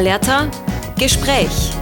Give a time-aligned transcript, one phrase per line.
[0.00, 0.50] Alerta
[0.98, 1.74] Gespräch.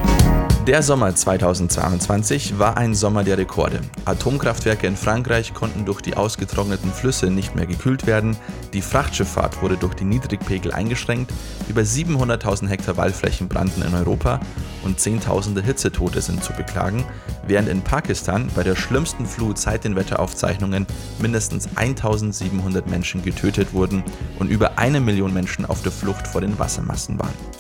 [0.67, 3.81] Der Sommer 2022 war ein Sommer der Rekorde.
[4.07, 8.37] Atomkraftwerke in Frankreich konnten durch die ausgetrockneten Flüsse nicht mehr gekühlt werden,
[8.73, 11.33] die Frachtschifffahrt wurde durch die Niedrigpegel eingeschränkt,
[11.69, 14.41] über 700.000 Hektar Waldflächen brannten in Europa
[14.83, 17.05] und Zehntausende Hitzetote sind zu beklagen,
[17.47, 20.89] während in Pakistan bei der schlimmsten Flut seit den Wetteraufzeichnungen
[21.21, 24.03] mindestens 1700 Menschen getötet wurden
[24.41, 27.58] und über eine Million Menschen auf der Flucht vor den Wassermassen waren.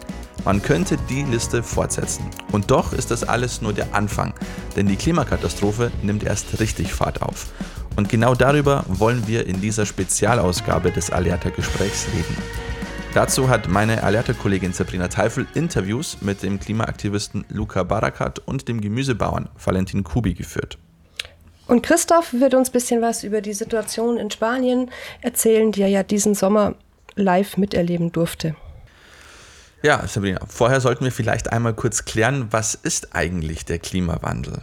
[0.48, 2.25] Man könnte die Liste fortsetzen.
[2.52, 4.33] Und doch ist das alles nur der Anfang,
[4.77, 7.48] denn die Klimakatastrophe nimmt erst richtig Fahrt auf.
[7.97, 12.34] Und genau darüber wollen wir in dieser Spezialausgabe des Alerta-Gesprächs reden.
[13.12, 19.51] Dazu hat meine Alerta-Kollegin Sabrina Teifel Interviews mit dem Klimaaktivisten Luca Barakat und dem Gemüsebauern
[19.62, 20.78] Valentin Kubi geführt.
[21.67, 25.89] Und Christoph wird uns ein bisschen was über die Situation in Spanien erzählen, die er
[25.89, 26.75] ja diesen Sommer
[27.17, 28.56] live miterleben durfte.
[29.82, 34.62] Ja, Sabrina, vorher sollten wir vielleicht einmal kurz klären, was ist eigentlich der Klimawandel?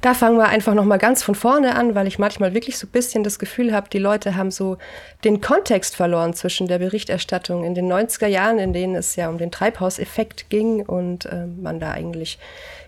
[0.00, 2.86] Da fangen wir einfach noch mal ganz von vorne an, weil ich manchmal wirklich so
[2.86, 4.78] ein bisschen das Gefühl habe, die Leute haben so
[5.24, 9.38] den Kontext verloren zwischen der Berichterstattung in den 90er Jahren, in denen es ja um
[9.38, 12.38] den Treibhauseffekt ging und äh, man da eigentlich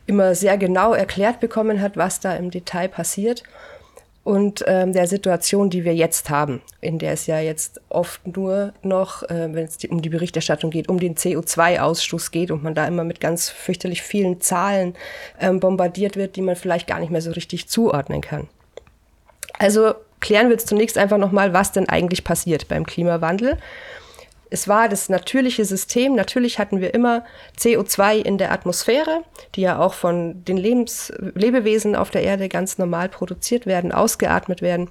[0.07, 3.43] immer sehr genau erklärt bekommen hat, was da im Detail passiert
[4.23, 8.75] und ähm, der Situation, die wir jetzt haben, in der es ja jetzt oft nur
[8.83, 12.87] noch, äh, wenn es um die Berichterstattung geht, um den CO2-Ausstoß geht und man da
[12.87, 14.95] immer mit ganz fürchterlich vielen Zahlen
[15.41, 18.49] ähm, bombardiert wird, die man vielleicht gar nicht mehr so richtig zuordnen kann.
[19.59, 23.57] Also klären wir jetzt zunächst einfach nochmal, was denn eigentlich passiert beim Klimawandel
[24.51, 26.15] es war das natürliche System.
[26.15, 27.25] Natürlich hatten wir immer
[27.59, 29.23] CO2 in der Atmosphäre,
[29.55, 34.61] die ja auch von den Lebens Lebewesen auf der Erde ganz normal produziert werden, ausgeatmet
[34.61, 34.91] werden.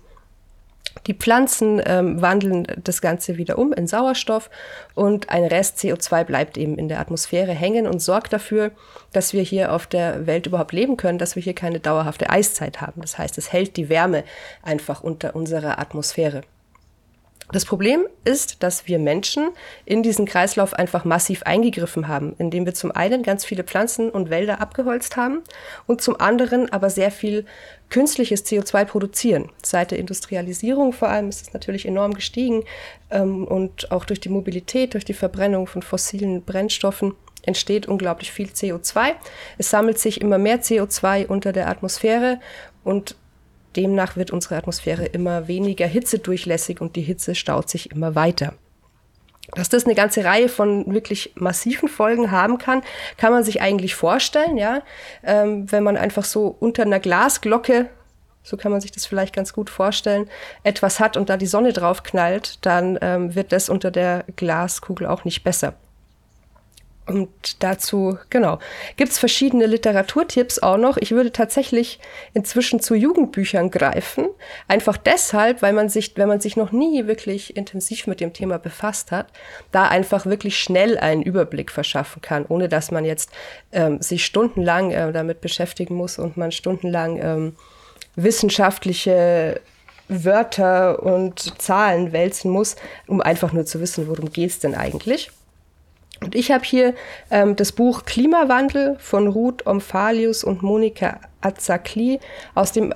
[1.07, 4.49] Die Pflanzen ähm, wandeln das Ganze wieder um in Sauerstoff
[4.95, 8.71] und ein Rest CO2 bleibt eben in der Atmosphäre hängen und sorgt dafür,
[9.13, 12.81] dass wir hier auf der Welt überhaupt leben können, dass wir hier keine dauerhafte Eiszeit
[12.81, 13.01] haben.
[13.01, 14.23] Das heißt, es hält die Wärme
[14.63, 16.41] einfach unter unserer Atmosphäre.
[17.51, 19.49] Das Problem ist, dass wir Menschen
[19.85, 24.29] in diesen Kreislauf einfach massiv eingegriffen haben, indem wir zum einen ganz viele Pflanzen und
[24.29, 25.41] Wälder abgeholzt haben
[25.87, 27.45] und zum anderen aber sehr viel
[27.89, 29.49] künstliches CO2 produzieren.
[29.63, 32.65] Seit der Industrialisierung vor allem ist es natürlich enorm gestiegen
[33.09, 38.47] ähm, und auch durch die Mobilität, durch die Verbrennung von fossilen Brennstoffen entsteht unglaublich viel
[38.47, 39.13] CO2.
[39.57, 42.39] Es sammelt sich immer mehr CO2 unter der Atmosphäre
[42.83, 43.15] und
[43.75, 48.53] Demnach wird unsere Atmosphäre immer weniger hitzedurchlässig und die Hitze staut sich immer weiter.
[49.55, 52.83] Dass das eine ganze Reihe von wirklich massiven Folgen haben kann,
[53.17, 54.83] kann man sich eigentlich vorstellen, ja.
[55.23, 57.89] Ähm, wenn man einfach so unter einer Glasglocke,
[58.43, 60.29] so kann man sich das vielleicht ganz gut vorstellen,
[60.63, 65.07] etwas hat und da die Sonne drauf knallt, dann ähm, wird das unter der Glaskugel
[65.07, 65.73] auch nicht besser.
[67.09, 68.59] Und dazu, genau,
[68.95, 70.95] gibt es verschiedene Literaturtipps auch noch.
[70.97, 71.99] Ich würde tatsächlich
[72.35, 74.27] inzwischen zu Jugendbüchern greifen.
[74.67, 78.59] Einfach deshalb, weil man sich, wenn man sich noch nie wirklich intensiv mit dem Thema
[78.59, 79.25] befasst hat,
[79.71, 83.31] da einfach wirklich schnell einen Überblick verschaffen kann, ohne dass man jetzt
[83.71, 87.55] ähm, sich stundenlang äh, damit beschäftigen muss und man stundenlang ähm,
[88.15, 89.61] wissenschaftliche
[90.09, 92.75] Wörter und Zahlen wälzen muss,
[93.07, 95.31] um einfach nur zu wissen, worum geht es denn eigentlich.
[96.21, 96.95] Und ich habe hier
[97.31, 102.19] ähm, das Buch Klimawandel von Ruth Omphalius und Monika Azzakli
[102.55, 102.93] aus dem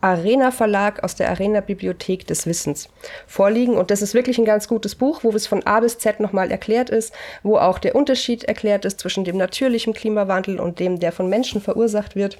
[0.00, 2.88] Arena Verlag aus der Arena Bibliothek des Wissens
[3.26, 3.74] vorliegen.
[3.76, 6.50] Und das ist wirklich ein ganz gutes Buch, wo es von A bis Z nochmal
[6.50, 11.12] erklärt ist, wo auch der Unterschied erklärt ist zwischen dem natürlichen Klimawandel und dem, der
[11.12, 12.38] von Menschen verursacht wird.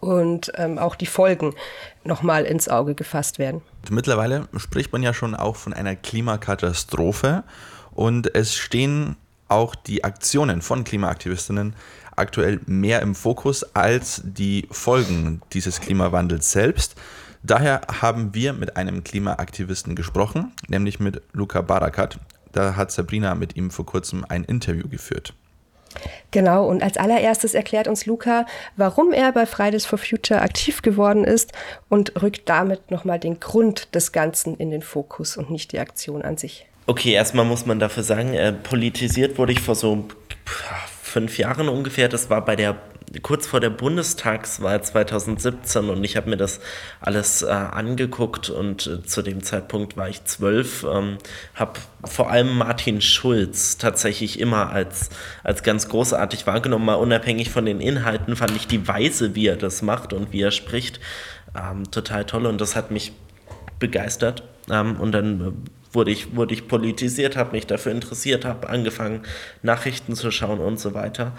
[0.00, 1.54] Und ähm, auch die Folgen
[2.02, 3.62] nochmal ins Auge gefasst werden.
[3.88, 7.44] Mittlerweile spricht man ja schon auch von einer Klimakatastrophe.
[7.94, 9.16] Und es stehen
[9.48, 11.74] auch die Aktionen von Klimaaktivistinnen
[12.16, 16.94] aktuell mehr im Fokus als die Folgen dieses Klimawandels selbst.
[17.42, 22.18] Daher haben wir mit einem Klimaaktivisten gesprochen, nämlich mit Luca Barakat.
[22.52, 25.34] Da hat Sabrina mit ihm vor kurzem ein Interview geführt.
[26.30, 28.46] Genau, und als allererstes erklärt uns Luca,
[28.76, 31.52] warum er bei Fridays for Future aktiv geworden ist
[31.88, 36.22] und rückt damit nochmal den Grund des Ganzen in den Fokus und nicht die Aktion
[36.22, 36.66] an sich.
[36.86, 40.08] Okay, erstmal muss man dafür sagen, äh, politisiert wurde ich vor so
[41.02, 42.08] fünf Jahren ungefähr.
[42.08, 42.76] Das war bei der
[43.20, 46.60] kurz vor der Bundestagswahl 2017 und ich habe mir das
[47.00, 51.18] alles äh, angeguckt und äh, zu dem Zeitpunkt war ich zwölf, ähm,
[51.54, 55.10] habe vor allem Martin Schulz tatsächlich immer als,
[55.44, 59.56] als ganz großartig wahrgenommen, mal unabhängig von den Inhalten fand ich die Weise, wie er
[59.56, 60.98] das macht und wie er spricht,
[61.54, 63.12] ähm, total toll und das hat mich
[63.78, 68.68] begeistert ähm, und dann äh, wurde ich, wurde ich politisiert, habe mich dafür interessiert, habe
[68.68, 69.22] angefangen,
[69.62, 71.32] Nachrichten zu schauen und so weiter.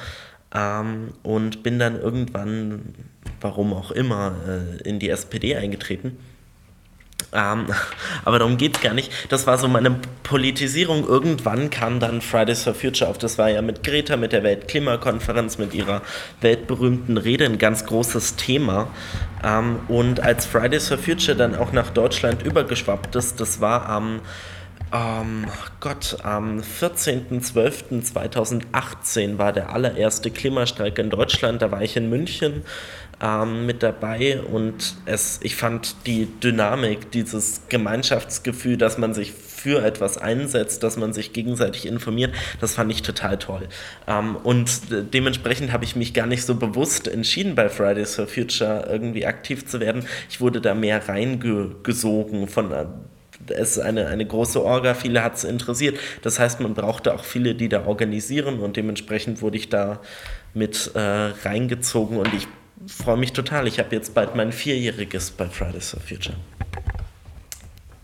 [0.54, 2.94] Ähm, und bin dann irgendwann,
[3.42, 6.18] warum auch immer, äh, in die SPD eingetreten.
[7.34, 7.68] Ähm,
[8.26, 9.12] aber darum geht es gar nicht.
[9.30, 11.08] Das war so meine Politisierung.
[11.08, 13.18] Irgendwann kam dann Fridays for Future auf.
[13.18, 16.02] Das war ja mit Greta, mit der Weltklimakonferenz, mit ihrer
[16.42, 18.88] weltberühmten Rede ein ganz großes Thema.
[19.44, 24.22] Ähm, und als Fridays for Future dann auch nach Deutschland übergeschwappt ist, das war am
[24.94, 25.48] ähm,
[25.80, 31.64] Gott, am 14.12.2018 war der allererste Klimastreik in Deutschland.
[31.64, 32.62] Da war ich in München
[33.24, 39.82] ähm, mit dabei und es, ich fand die Dynamik, dieses Gemeinschaftsgefühl, dass man sich für
[39.82, 43.70] etwas einsetzt, dass man sich gegenseitig informiert, das fand ich total toll.
[44.08, 44.70] Ähm, und
[45.14, 49.66] dementsprechend habe ich mich gar nicht so bewusst entschieden, bei Fridays for Future irgendwie aktiv
[49.66, 50.06] zu werden.
[50.30, 52.86] Ich wurde da mehr reingesogen von äh,
[53.50, 56.00] es ist eine, eine große Orga, viele hat es interessiert.
[56.22, 60.00] Das heißt, man brauchte auch viele, die da organisieren und dementsprechend wurde ich da
[60.54, 62.48] mit äh, reingezogen und ich
[62.88, 63.68] freue mich total.
[63.68, 66.36] Ich habe jetzt bald mein Vierjähriges bei Fridays for Future.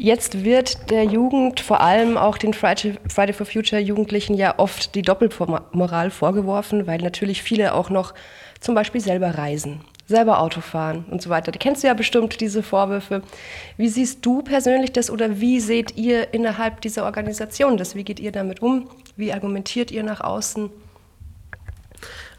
[0.01, 5.01] Jetzt wird der Jugend, vor allem auch den Friday, for Future Jugendlichen, ja oft die
[5.01, 8.13] Doppelmoral vorgeworfen, weil natürlich viele auch noch
[8.61, 11.51] zum Beispiel selber reisen, selber Auto fahren und so weiter.
[11.51, 13.23] Die kennst du ja bestimmt, diese Vorwürfe.
[13.75, 17.95] Wie siehst du persönlich das oder wie seht ihr innerhalb dieser Organisation das?
[17.95, 18.89] Wie geht ihr damit um?
[19.17, 20.69] Wie argumentiert ihr nach außen?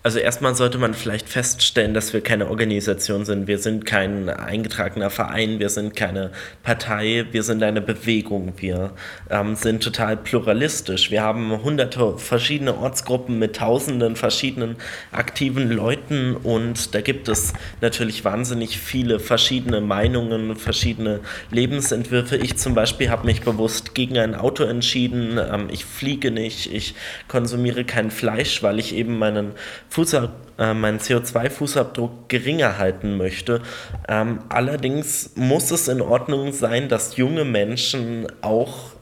[0.02, 3.46] Also erstmal sollte man vielleicht feststellen, dass wir keine Organisation sind.
[3.46, 6.30] Wir sind kein eingetragener Verein, wir sind keine
[6.62, 8.54] Partei, wir sind eine Bewegung.
[8.56, 8.92] Wir
[9.28, 11.10] ähm, sind total pluralistisch.
[11.10, 14.76] Wir haben hunderte verschiedene Ortsgruppen mit tausenden verschiedenen
[15.12, 21.20] aktiven Leuten und da gibt es natürlich wahnsinnig viele verschiedene Meinungen, verschiedene
[21.50, 22.38] Lebensentwürfe.
[22.38, 25.36] Ich zum Beispiel habe mich bewusst gegen ein Auto entschieden.
[25.38, 26.94] Ähm, ich fliege nicht, ich
[27.28, 29.52] konsumiere kein Fleisch, weil ich eben meinen
[29.90, 33.60] Fußab äh, meinen CO2-Fußabdruck geringer halten möchte.
[34.08, 38.92] Ähm, allerdings muss es in Ordnung sein, dass junge Menschen auch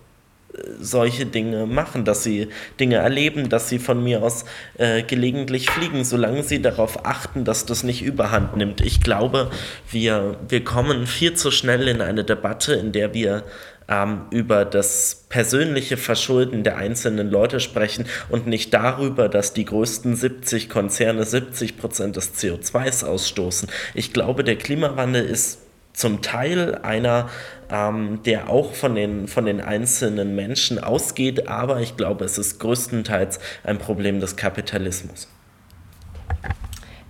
[0.55, 2.49] äh, solche Dinge machen, dass sie
[2.81, 4.47] Dinge erleben, dass sie von mir aus
[4.79, 8.81] äh, gelegentlich fliegen, solange sie darauf achten, dass das nicht überhand nimmt.
[8.81, 9.51] Ich glaube,
[9.91, 13.45] wir, wir kommen viel zu schnell in eine Debatte, in der wir
[13.89, 20.15] ähm, über das persönliche Verschulden der einzelnen Leute sprechen und nicht darüber, dass die größten
[20.15, 23.69] 70 Konzerne 70 Prozent des CO2s ausstoßen.
[23.95, 25.61] Ich glaube, der Klimawandel ist
[25.93, 27.29] zum Teil einer,
[27.71, 32.61] ähm, der auch von den, von den einzelnen Menschen ausgeht, aber ich glaube, es ist
[32.61, 35.29] größtenteils ein Problem des Kapitalismus.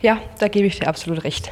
[0.00, 1.50] Ja, da gebe ich dir absolut recht.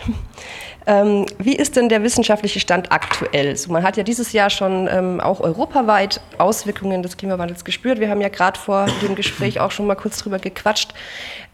[0.89, 3.57] Ähm, wie ist denn der wissenschaftliche Stand aktuell?
[3.57, 7.99] So, man hat ja dieses Jahr schon ähm, auch europaweit Auswirkungen des Klimawandels gespürt.
[7.99, 10.95] Wir haben ja gerade vor dem Gespräch auch schon mal kurz drüber gequatscht.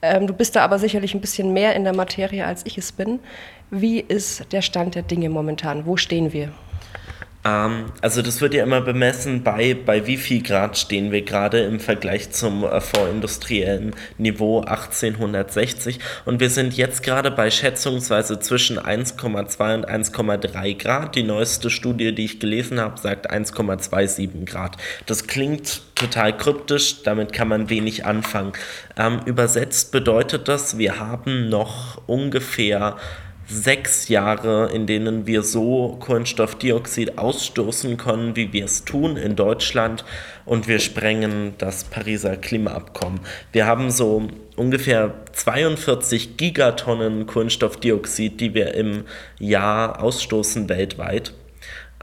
[0.03, 2.93] Ähm, du bist da aber sicherlich ein bisschen mehr in der Materie, als ich es
[2.93, 3.21] bin.
[3.71, 5.87] Wie ist der Stand der Dinge momentan?
[5.87, 6.53] Wo stehen wir?
[7.45, 11.61] Ähm, also das wird ja immer bemessen, bei, bei wie viel Grad stehen wir gerade
[11.61, 15.99] im Vergleich zum äh, vorindustriellen Niveau 1860.
[16.25, 21.15] Und wir sind jetzt gerade bei schätzungsweise zwischen 1,2 und 1,3 Grad.
[21.15, 24.77] Die neueste Studie, die ich gelesen habe, sagt 1,27 Grad.
[25.07, 28.53] Das klingt total kryptisch, damit kann man wenig anfangen.
[28.97, 32.97] Ähm, übersetzt bedeutet das, wir haben noch ungefähr
[33.53, 40.05] sechs Jahre, in denen wir so Kohlenstoffdioxid ausstoßen können, wie wir es tun in Deutschland
[40.45, 43.21] und wir sprengen das Pariser Klimaabkommen.
[43.53, 49.05] Wir haben so ungefähr 42 Gigatonnen Kohlenstoffdioxid, die wir im
[49.39, 51.35] Jahr ausstoßen weltweit.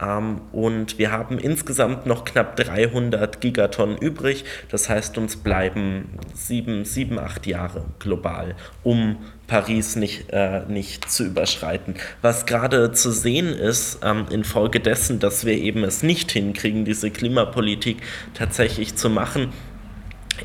[0.02, 4.46] Ähm, und wir haben insgesamt noch knapp 300 Gigatonnen übrig.
[4.70, 9.18] Das heißt, uns bleiben sieben, sieben acht Jahre global, um
[9.50, 11.96] Paris nicht, äh, nicht zu überschreiten.
[12.22, 17.98] Was gerade zu sehen ist, ähm, infolgedessen, dass wir eben es nicht hinkriegen, diese Klimapolitik
[18.36, 19.52] tatsächlich zu machen,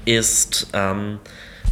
[0.06, 1.20] ist, ähm,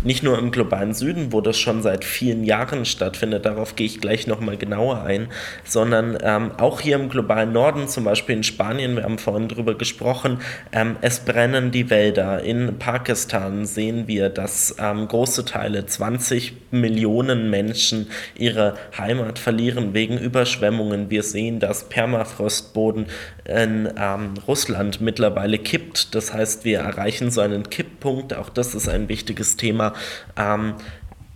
[0.04, 4.00] nicht nur im globalen Süden, wo das schon seit vielen Jahren stattfindet, darauf gehe ich
[4.00, 5.28] gleich nochmal genauer ein,
[5.64, 9.74] sondern ähm, auch hier im globalen Norden, zum Beispiel in Spanien, wir haben vorhin drüber
[9.74, 10.38] gesprochen,
[10.72, 12.42] ähm, es brennen die Wälder.
[12.42, 20.18] In Pakistan sehen wir, dass ähm, große Teile, 20 Millionen Menschen ihre Heimat verlieren wegen
[20.18, 21.10] Überschwemmungen.
[21.10, 23.06] Wir sehen, dass Permafrostboden
[23.44, 26.14] in ähm, Russland mittlerweile kippt.
[26.14, 28.34] Das heißt, wir erreichen so einen Kipppunkt.
[28.34, 29.91] Auch das ist ein wichtiges Thema.
[30.36, 30.74] Ähm,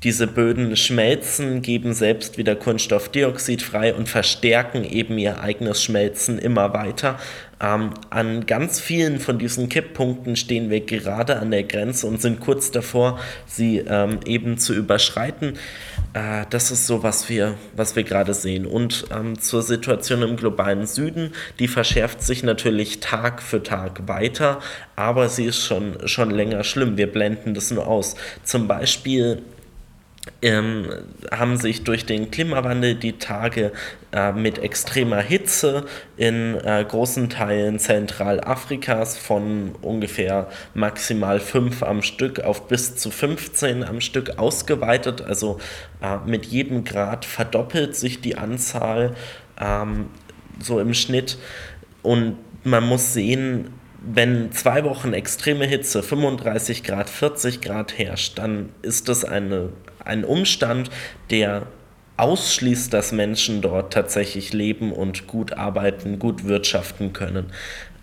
[0.02, 6.74] diese Böden schmelzen, geben selbst wieder Kohlenstoffdioxid frei und verstärken eben ihr eigenes Schmelzen immer
[6.74, 7.18] weiter.
[7.60, 12.40] Ähm, an ganz vielen von diesen Kipppunkten stehen wir gerade an der Grenze und sind
[12.40, 15.54] kurz davor, sie ähm, eben zu überschreiten.
[16.12, 18.66] Äh, das ist so, was wir, was wir gerade sehen.
[18.66, 24.60] Und ähm, zur Situation im globalen Süden, die verschärft sich natürlich Tag für Tag weiter,
[24.94, 26.96] aber sie ist schon, schon länger schlimm.
[26.96, 28.16] Wir blenden das nur aus.
[28.44, 29.42] Zum Beispiel
[30.42, 30.86] ähm,
[31.30, 33.72] haben sich durch den Klimawandel die Tage
[34.12, 42.40] äh, mit extremer Hitze in äh, großen Teilen Zentralafrikas von ungefähr maximal 5 am Stück
[42.40, 45.22] auf bis zu 15 am Stück ausgeweitet.
[45.22, 45.58] Also
[46.02, 49.14] äh, mit jedem Grad verdoppelt sich die Anzahl
[49.60, 50.06] ähm,
[50.60, 51.38] so im Schnitt.
[52.02, 53.70] Und man muss sehen,
[54.02, 59.70] wenn zwei Wochen extreme Hitze, 35 Grad, 40 Grad herrscht, dann ist das eine
[60.06, 60.90] ein Umstand,
[61.30, 61.66] der
[62.16, 67.52] ausschließt, dass Menschen dort tatsächlich leben und gut arbeiten, gut wirtschaften können.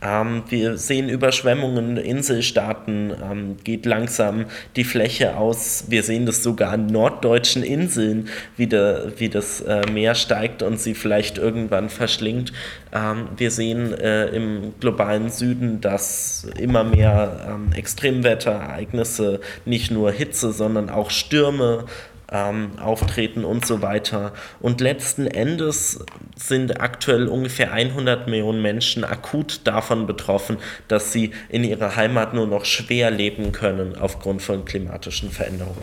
[0.03, 4.45] Ähm, wir sehen Überschwemmungen, Inselstaaten, ähm, geht langsam
[4.75, 5.86] die Fläche aus.
[5.88, 10.79] Wir sehen das sogar an norddeutschen Inseln, wie, de, wie das äh, Meer steigt und
[10.79, 12.51] sie vielleicht irgendwann verschlingt.
[12.93, 20.51] Ähm, wir sehen äh, im globalen Süden, dass immer mehr ähm, Extremwetterereignisse, nicht nur Hitze,
[20.51, 21.86] sondern auch Stürme,
[22.33, 24.33] ähm, auftreten und so weiter.
[24.59, 26.03] Und letzten Endes
[26.35, 32.47] sind aktuell ungefähr 100 Millionen Menschen akut davon betroffen, dass sie in ihrer Heimat nur
[32.47, 35.77] noch schwer leben können aufgrund von klimatischen Veränderungen.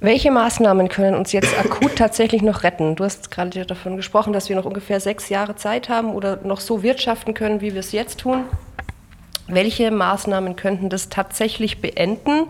[0.00, 2.94] Welche Maßnahmen können uns jetzt akut tatsächlich noch retten?
[2.94, 6.60] Du hast gerade davon gesprochen, dass wir noch ungefähr sechs Jahre Zeit haben oder noch
[6.60, 8.44] so wirtschaften können, wie wir es jetzt tun.
[9.48, 12.46] Welche Maßnahmen könnten das tatsächlich beenden?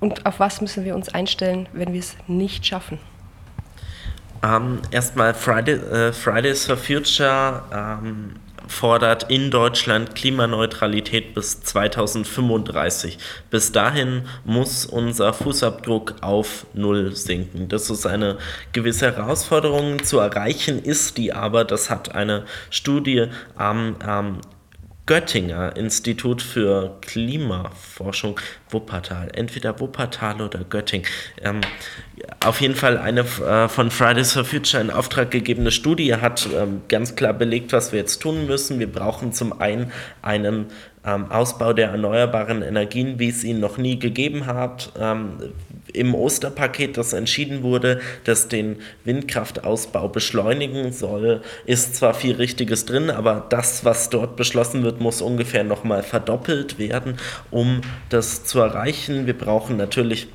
[0.00, 2.98] Und auf was müssen wir uns einstellen, wenn wir es nicht schaffen?
[4.42, 13.18] Ähm, erstmal Friday, äh, Fridays for Future ähm, fordert in Deutschland Klimaneutralität bis 2035.
[13.50, 17.68] Bis dahin muss unser Fußabdruck auf Null sinken.
[17.68, 18.38] Das ist eine
[18.72, 23.26] gewisse Herausforderung zu erreichen, ist die aber, das hat eine Studie
[23.56, 24.38] am ähm,
[25.10, 28.38] Göttinger Institut für Klimaforschung
[28.68, 29.28] Wuppertal.
[29.34, 31.04] Entweder Wuppertal oder Göttingen.
[31.42, 31.62] Ähm,
[32.38, 36.82] auf jeden Fall eine äh, von Fridays for Future in Auftrag gegebene Studie hat ähm,
[36.86, 38.78] ganz klar belegt, was wir jetzt tun müssen.
[38.78, 39.90] Wir brauchen zum einen
[40.22, 40.66] einen
[41.04, 44.92] ähm, Ausbau der erneuerbaren Energien, wie es ihn noch nie gegeben hat.
[44.98, 45.52] Ähm,
[45.92, 53.10] Im Osterpaket, das entschieden wurde, das den Windkraftausbau beschleunigen soll, ist zwar viel Richtiges drin,
[53.10, 57.16] aber das, was dort beschlossen wird, muss ungefähr nochmal verdoppelt werden,
[57.50, 57.80] um
[58.10, 59.26] das zu erreichen.
[59.26, 60.28] Wir brauchen natürlich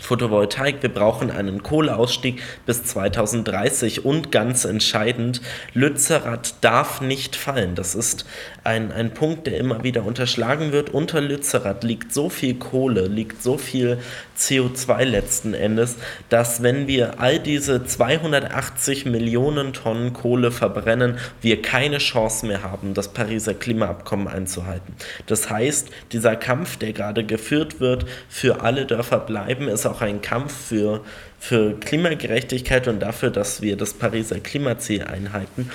[0.00, 5.40] Photovoltaik, wir brauchen einen Kohleausstieg bis 2030 und ganz entscheidend,
[5.72, 7.74] Lützerath darf nicht fallen.
[7.74, 8.24] Das ist
[8.64, 10.88] ein, ein Punkt, der immer wieder unterschlagen wird.
[10.90, 13.98] Unter Lützerath liegt so viel Kohle, liegt so viel
[14.38, 15.96] CO2 letzten Endes,
[16.30, 22.94] dass wenn wir all diese 280 Millionen Tonnen Kohle verbrennen, wir keine Chance mehr haben,
[22.94, 24.94] das Pariser Klimaabkommen einzuhalten.
[25.26, 30.22] Das heißt, dieser Kampf, der gerade geführt wird, für alle Dörfer bleiben, ist auch ein
[30.22, 31.02] Kampf für,
[31.38, 35.70] für Klimagerechtigkeit und dafür, dass wir das Pariser Klimaziel einhalten.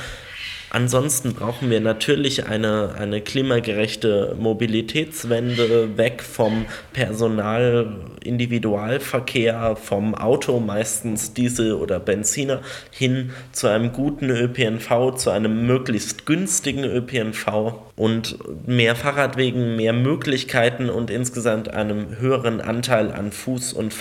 [0.71, 11.73] Ansonsten brauchen wir natürlich eine, eine klimagerechte Mobilitätswende, weg vom Personal-Individualverkehr, vom Auto, meistens Diesel
[11.73, 12.61] oder Benziner,
[12.91, 20.91] hin zu einem guten ÖPNV, zu einem möglichst günstigen ÖPNV und mehr Fahrradwegen, mehr Möglichkeiten
[20.91, 23.91] und insgesamt einem höheren Anteil an Fuß- und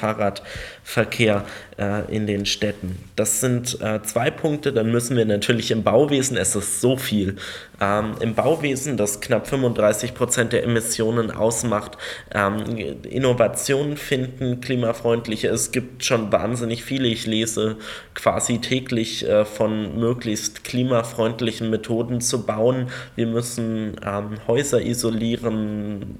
[0.88, 1.44] Fahrradverkehr
[1.78, 2.98] äh, in den Städten.
[3.14, 4.72] Das sind äh, zwei Punkte.
[4.72, 7.36] Dann müssen wir natürlich im Bauwesen, es ist so viel,
[7.80, 11.98] ähm, im Bauwesen, das knapp 35 Prozent der Emissionen ausmacht,
[12.34, 15.48] ähm, Innovationen finden, klimafreundliche.
[15.48, 17.08] Es gibt schon wahnsinnig viele.
[17.08, 17.76] Ich lese
[18.14, 22.88] quasi täglich äh, von möglichst klimafreundlichen Methoden zu bauen.
[23.14, 26.18] Wir müssen ähm, Häuser isolieren.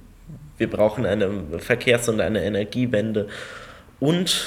[0.58, 3.28] Wir brauchen eine Verkehrs- und eine Energiewende.
[4.00, 4.46] Und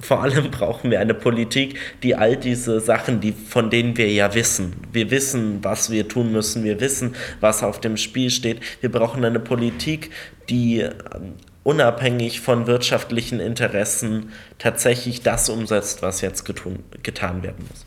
[0.00, 4.34] vor allem brauchen wir eine Politik, die all diese Sachen, die, von denen wir ja
[4.34, 8.60] wissen, wir wissen, was wir tun müssen, wir wissen, was auf dem Spiel steht.
[8.80, 10.10] Wir brauchen eine Politik,
[10.48, 17.84] die ähm, unabhängig von wirtschaftlichen Interessen tatsächlich das umsetzt, was jetzt getun, getan werden muss.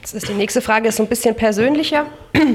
[0.00, 2.06] Jetzt ist die nächste Frage ist so ein bisschen persönlicher.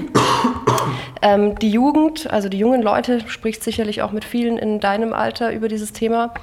[1.22, 5.52] Ähm, die Jugend, also die jungen Leute, spricht sicherlich auch mit vielen in deinem Alter
[5.54, 6.34] über dieses Thema.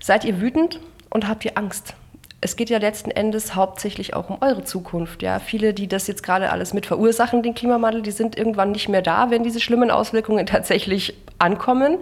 [0.00, 1.94] Seid ihr wütend und habt ihr Angst?
[2.40, 5.22] Es geht ja letzten Endes hauptsächlich auch um eure Zukunft.
[5.22, 8.88] Ja, viele, die das jetzt gerade alles mit verursachen, den Klimawandel, die sind irgendwann nicht
[8.88, 11.98] mehr da, wenn diese schlimmen Auswirkungen tatsächlich ankommen.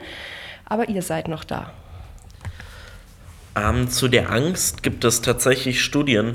[0.66, 1.72] Aber ihr seid noch da.
[3.56, 6.34] Ähm, zu der Angst gibt es tatsächlich Studien,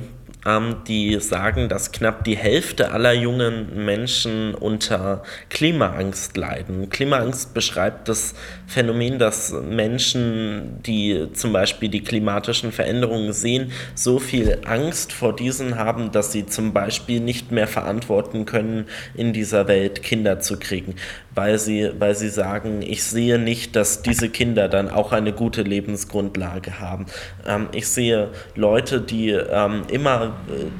[0.87, 6.89] die sagen, dass knapp die Hälfte aller jungen Menschen unter Klimaangst leiden.
[6.89, 14.59] Klimaangst beschreibt das Phänomen, dass Menschen, die zum Beispiel die klimatischen Veränderungen sehen, so viel
[14.63, 20.03] Angst vor diesen haben, dass sie zum Beispiel nicht mehr verantworten können, in dieser Welt
[20.03, 20.95] Kinder zu kriegen
[21.39, 25.61] weil sie, weil sie sagen, ich sehe nicht, dass diese Kinder dann auch eine gute
[25.61, 27.05] Lebensgrundlage haben.
[27.47, 30.33] Ähm, ich sehe Leute, die, ähm, immer,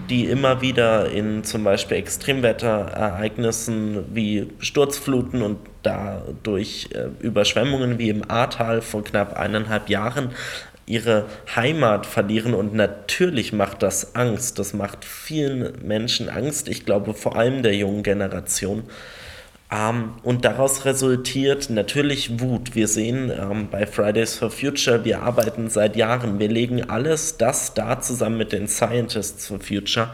[0.09, 8.29] die immer wieder in zum Beispiel Extremwetterereignissen wie Sturzfluten und dadurch äh, Überschwemmungen wie im
[8.29, 10.31] Ahrtal vor knapp eineinhalb Jahren
[10.85, 14.59] ihre Heimat verlieren und natürlich macht das Angst.
[14.59, 16.67] Das macht vielen Menschen Angst.
[16.67, 18.83] Ich glaube vor allem der jungen Generation.
[19.71, 22.73] Ähm, und daraus resultiert natürlich Wut.
[22.73, 27.75] Wir sehen ähm, bei Fridays for Future, wir arbeiten seit Jahren, wir legen alles das
[27.75, 30.09] da zusammen mit den Scientists for Future,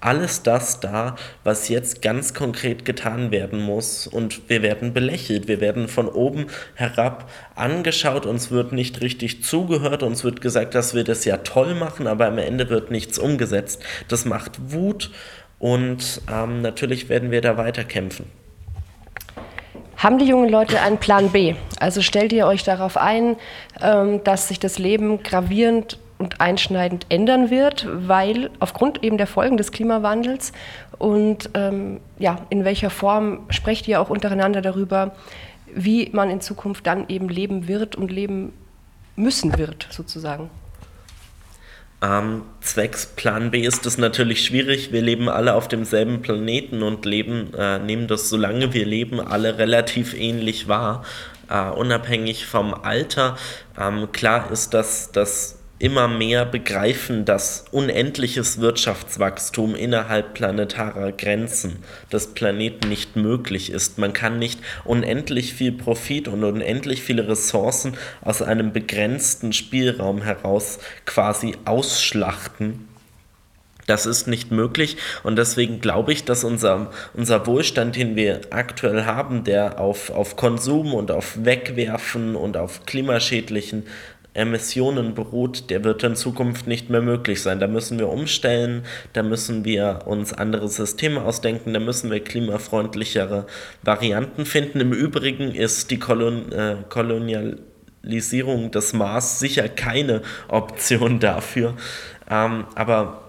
[0.00, 4.06] alles das da, was jetzt ganz konkret getan werden muss.
[4.06, 10.02] Und wir werden belächelt, wir werden von oben herab angeschaut, uns wird nicht richtig zugehört,
[10.02, 13.82] uns wird gesagt, dass wir das ja toll machen, aber am Ende wird nichts umgesetzt.
[14.08, 15.10] Das macht Wut
[15.58, 18.26] und ähm, natürlich werden wir da weiterkämpfen.
[19.98, 21.56] Haben die jungen Leute einen Plan B?
[21.80, 23.34] Also stellt ihr euch darauf ein,
[23.82, 29.56] ähm, dass sich das Leben gravierend und einschneidend ändern wird, weil aufgrund eben der Folgen
[29.56, 30.52] des Klimawandels
[30.98, 35.16] und ähm, ja, in welcher Form sprecht ihr auch untereinander darüber,
[35.74, 38.52] wie man in Zukunft dann eben leben wird und leben
[39.16, 40.48] müssen wird, sozusagen?
[42.00, 44.92] Ähm, zwecks Plan B ist es natürlich schwierig.
[44.92, 49.58] Wir leben alle auf demselben Planeten und leben, äh, nehmen das, solange wir leben, alle
[49.58, 51.04] relativ ähnlich wahr,
[51.50, 53.36] äh, unabhängig vom Alter.
[53.76, 61.76] Ähm, klar ist, dass das immer mehr begreifen, dass unendliches Wirtschaftswachstum innerhalb planetarer Grenzen
[62.12, 63.98] des Planeten nicht möglich ist.
[63.98, 70.80] Man kann nicht unendlich viel Profit und unendlich viele Ressourcen aus einem begrenzten Spielraum heraus
[71.04, 72.88] quasi ausschlachten.
[73.86, 79.06] Das ist nicht möglich und deswegen glaube ich, dass unser, unser Wohlstand, den wir aktuell
[79.06, 83.86] haben, der auf, auf Konsum und auf Wegwerfen und auf klimaschädlichen
[84.34, 87.60] Emissionen beruht, der wird in Zukunft nicht mehr möglich sein.
[87.60, 93.46] Da müssen wir umstellen, da müssen wir uns andere Systeme ausdenken, da müssen wir klimafreundlichere
[93.82, 94.80] Varianten finden.
[94.80, 101.74] Im Übrigen ist die Kolon äh, Kolonialisierung des Mars sicher keine Option dafür.
[102.30, 103.27] Ähm, aber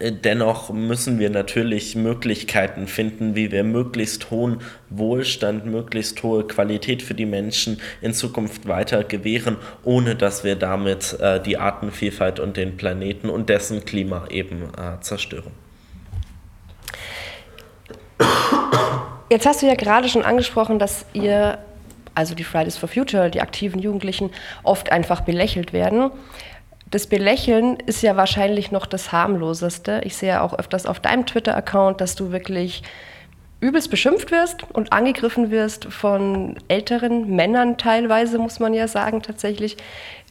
[0.00, 7.14] Dennoch müssen wir natürlich Möglichkeiten finden, wie wir möglichst hohen Wohlstand, möglichst hohe Qualität für
[7.14, 12.76] die Menschen in Zukunft weiter gewähren, ohne dass wir damit äh, die Artenvielfalt und den
[12.76, 15.50] Planeten und dessen Klima eben äh, zerstören.
[19.30, 21.58] Jetzt hast du ja gerade schon angesprochen, dass ihr,
[22.14, 24.30] also die Fridays for Future, die aktiven Jugendlichen,
[24.62, 26.12] oft einfach belächelt werden
[26.90, 30.00] das Belächeln ist ja wahrscheinlich noch das harmloseste.
[30.04, 32.82] Ich sehe ja auch öfters auf deinem Twitter-Account, dass du wirklich
[33.60, 39.76] übelst beschimpft wirst und angegriffen wirst von älteren Männern teilweise, muss man ja sagen tatsächlich.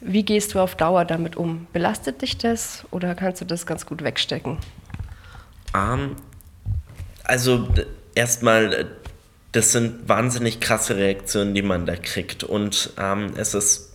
[0.00, 1.66] Wie gehst du auf Dauer damit um?
[1.72, 4.58] Belastet dich das oder kannst du das ganz gut wegstecken?
[5.74, 6.16] Um, ähm,
[7.24, 7.68] also
[8.14, 8.86] erstmal,
[9.52, 12.42] das sind wahnsinnig krasse Reaktionen, die man da kriegt.
[12.42, 13.87] Und ähm, es ist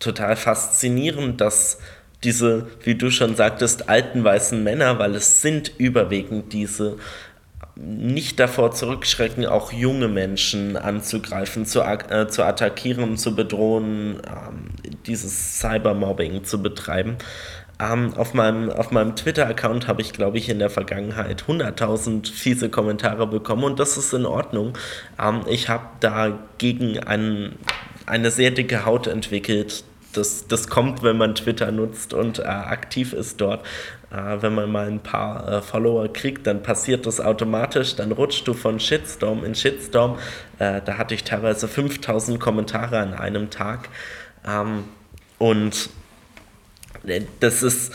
[0.00, 1.78] total faszinierend, dass
[2.24, 6.96] diese, wie du schon sagtest, alten weißen Männer, weil es sind überwiegend diese,
[7.76, 14.66] nicht davor zurückschrecken, auch junge Menschen anzugreifen, zu, äh, zu attackieren, zu bedrohen, ähm,
[15.06, 17.16] dieses Cybermobbing zu betreiben.
[17.80, 22.68] Ähm, auf meinem, auf meinem Twitter-Account habe ich, glaube ich, in der Vergangenheit 100.000 fiese
[22.68, 24.76] Kommentare bekommen und das ist in Ordnung.
[25.18, 27.56] Ähm, ich habe dagegen einen,
[28.04, 33.12] eine sehr dicke Haut entwickelt, das, das kommt, wenn man Twitter nutzt und äh, aktiv
[33.12, 33.64] ist dort.
[34.10, 38.46] Äh, wenn man mal ein paar äh, Follower kriegt, dann passiert das automatisch, dann rutscht
[38.46, 40.18] du von Shitstorm in Shitstorm.
[40.58, 43.88] Äh, da hatte ich teilweise 5000 Kommentare an einem Tag.
[44.46, 44.84] Ähm,
[45.38, 45.90] und
[47.06, 47.92] äh, das ist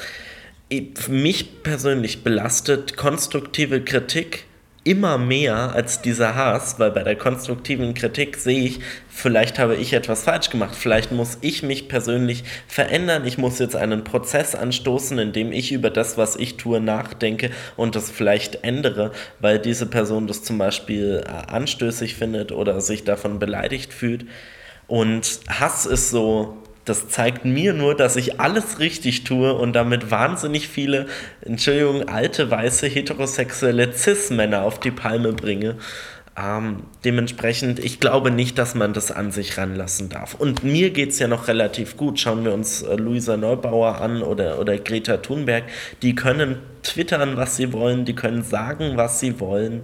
[1.09, 4.45] mich persönlich belastet konstruktive Kritik
[4.85, 9.93] immer mehr als dieser Hass, weil bei der konstruktiven Kritik sehe ich, vielleicht habe ich
[9.93, 15.17] etwas falsch gemacht, vielleicht muss ich mich persönlich verändern, ich muss jetzt einen Prozess anstoßen,
[15.17, 19.87] in dem ich über das, was ich tue, nachdenke und das vielleicht ändere, weil diese
[19.87, 24.27] Person das zum Beispiel äh, anstößig findet oder sich davon beleidigt fühlt.
[24.85, 30.11] Und Hass ist so das zeigt mir nur, dass ich alles richtig tue und damit
[30.11, 31.07] wahnsinnig viele,
[31.41, 35.77] Entschuldigung, alte, weiße, heterosexuelle Cis-Männer auf die Palme bringe.
[36.37, 40.33] Ähm, dementsprechend, ich glaube nicht, dass man das an sich ranlassen darf.
[40.33, 42.19] Und mir geht es ja noch relativ gut.
[42.19, 45.63] Schauen wir uns äh, Luisa Neubauer an oder, oder Greta Thunberg.
[46.01, 49.83] Die können twittern, was sie wollen, die können sagen, was sie wollen.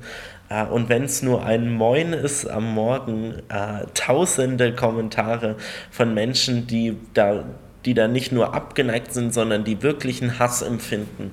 [0.52, 5.56] Äh, und wenn es nur ein Moin ist am Morgen, äh, tausende Kommentare
[5.90, 7.46] von Menschen, die da,
[7.86, 11.32] die da nicht nur abgeneigt sind, sondern die wirklichen Hass empfinden.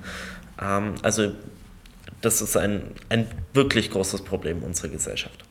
[0.61, 1.33] Ähm, also
[2.21, 5.48] das ist ein, ein wirklich großes Problem unserer Gesellschaft.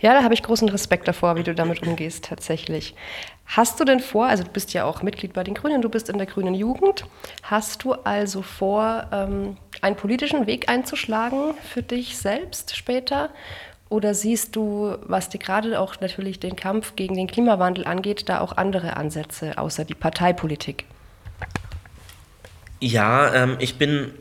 [0.00, 2.94] Ja, da habe ich großen Respekt davor, wie du damit umgehst tatsächlich.
[3.46, 6.08] Hast du denn vor, also du bist ja auch Mitglied bei den Grünen, du bist
[6.08, 7.04] in der Grünen Jugend,
[7.42, 13.30] hast du also vor, ähm, einen politischen Weg einzuschlagen für dich selbst später?
[13.88, 18.40] Oder siehst du, was dir gerade auch natürlich den Kampf gegen den Klimawandel angeht, da
[18.40, 20.84] auch andere Ansätze außer die Parteipolitik?
[22.80, 24.12] Ja, ähm, ich bin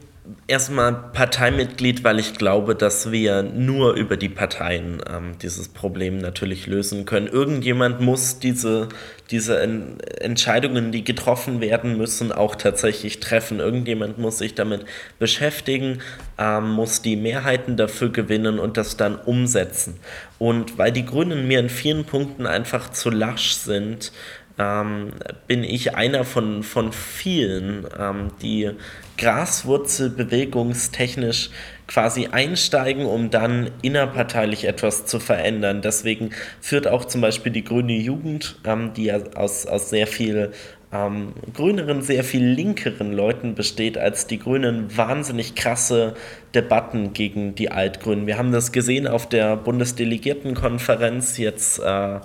[0.47, 6.67] erstmal Parteimitglied, weil ich glaube, dass wir nur über die Parteien ähm, dieses Problem natürlich
[6.67, 7.27] lösen können.
[7.27, 8.89] Irgendjemand muss diese,
[9.31, 13.59] diese en Entscheidungen, die getroffen werden müssen, auch tatsächlich treffen.
[13.59, 14.85] Irgendjemand muss sich damit
[15.19, 15.99] beschäftigen,
[16.37, 19.99] ähm, muss die Mehrheiten dafür gewinnen und das dann umsetzen.
[20.39, 24.11] Und weil die Grünen mir in vielen Punkten einfach zu lasch sind,
[24.59, 25.11] ähm,
[25.47, 28.71] bin ich einer von, von vielen, ähm, die
[29.17, 31.49] graswurzelbewegungstechnisch
[31.87, 35.81] quasi einsteigen, um dann innerparteilich etwas zu verändern.
[35.81, 40.51] Deswegen führt auch zum Beispiel die Grüne Jugend, ähm, die ja aus, aus sehr viel
[40.91, 46.13] ähm, grüneren, sehr viel linkeren Leuten besteht, als die Grünen wahnsinnig krasse
[46.55, 48.27] Debatten gegen die Altgrünen.
[48.27, 52.19] Wir haben das gesehen auf der Bundesdelegiertenkonferenz jetzt äh,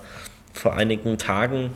[0.52, 1.70] vor einigen Tagen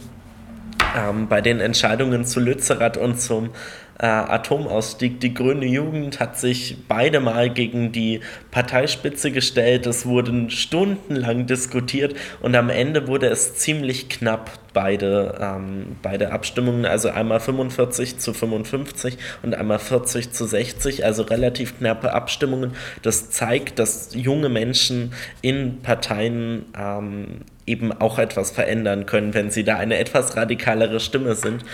[0.96, 3.50] ähm, bei den Entscheidungen zu Lützerath und zum
[3.98, 5.20] äh, Atomausstieg.
[5.20, 9.86] Die Grüne Jugend hat sich beide Mal gegen die Parteispitze gestellt.
[9.86, 16.84] Es wurden stundenlang diskutiert und am Ende wurde es ziemlich knapp, beide, ähm, beide Abstimmungen.
[16.84, 22.72] Also einmal 45 zu 55 und einmal 40 zu 60, also relativ knappe Abstimmungen.
[23.02, 29.64] Das zeigt, dass junge Menschen in Parteien ähm, eben auch etwas verändern können, wenn sie
[29.64, 31.64] da eine etwas radikalere Stimme sind.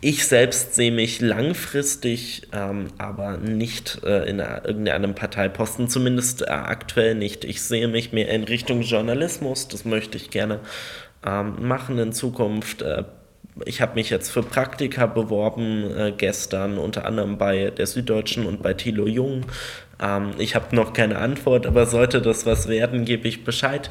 [0.00, 7.16] Ich selbst sehe mich langfristig, ähm, aber nicht äh, in irgendeinem Parteiposten, zumindest äh, aktuell
[7.16, 7.44] nicht.
[7.44, 10.60] Ich sehe mich mehr in Richtung Journalismus, das möchte ich gerne
[11.26, 12.82] ähm, machen in Zukunft.
[12.82, 13.04] Äh,
[13.64, 18.62] ich habe mich jetzt für Praktika beworben äh, gestern, unter anderem bei der Süddeutschen und
[18.62, 19.46] bei Thilo Jung.
[20.00, 23.90] Ähm, ich habe noch keine Antwort, aber sollte das was werden, gebe ich Bescheid.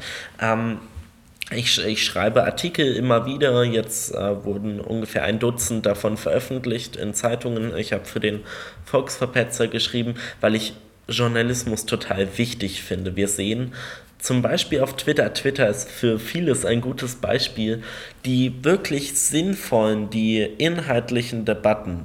[1.50, 3.64] Ich, ich, schreibe Artikel immer wieder.
[3.64, 7.74] Jetzt äh, wurden ungefähr ein Dutzend davon veröffentlicht in Zeitungen.
[7.76, 8.40] Ich habe für den
[8.84, 10.74] Volksverpetzer geschrieben, weil ich
[11.08, 13.16] Journalismus total wichtig finde.
[13.16, 13.72] Wir sehen
[14.18, 15.32] zum Beispiel auf Twitter.
[15.32, 17.82] Twitter ist für vieles ein gutes Beispiel.
[18.26, 22.04] Die wirklich sinnvollen, die inhaltlichen Debatten,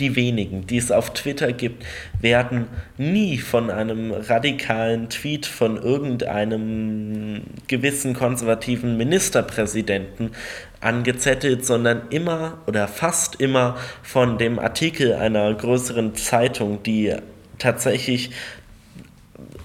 [0.00, 1.84] die wenigen, die es auf Twitter gibt,
[2.20, 10.32] werden nie von einem radikalen Tweet von irgendeinem gewissen konservativen Ministerpräsidenten
[10.80, 17.14] angezettelt, sondern immer oder fast immer von dem Artikel einer größeren Zeitung, die
[17.58, 18.30] tatsächlich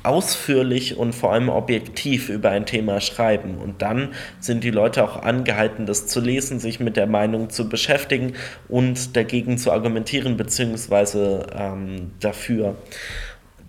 [0.05, 3.57] ausführlich und vor allem objektiv über ein Thema schreiben.
[3.57, 7.69] Und dann sind die Leute auch angehalten, das zu lesen, sich mit der Meinung zu
[7.69, 8.33] beschäftigen
[8.67, 12.75] und dagegen zu argumentieren, beziehungsweise ähm, dafür.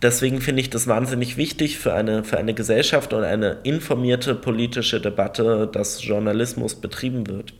[0.03, 5.01] Deswegen finde ich das wahnsinnig wichtig für eine, für eine Gesellschaft und eine informierte politische
[5.01, 7.55] Debatte, dass Journalismus betrieben wird.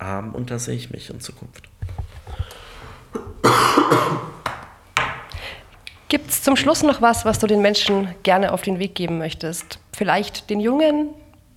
[0.00, 1.68] Ähm, und da sehe ich mich in Zukunft.
[6.12, 9.16] Gibt es zum Schluss noch was, was du den Menschen gerne auf den Weg geben
[9.16, 9.78] möchtest?
[9.96, 11.08] Vielleicht den Jungen,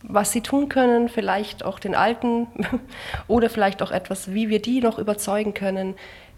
[0.02, 2.48] was sie tun können, vielleicht auch den Alten
[3.28, 5.96] oder vielleicht auch etwas, wie wir die noch überzeugen können,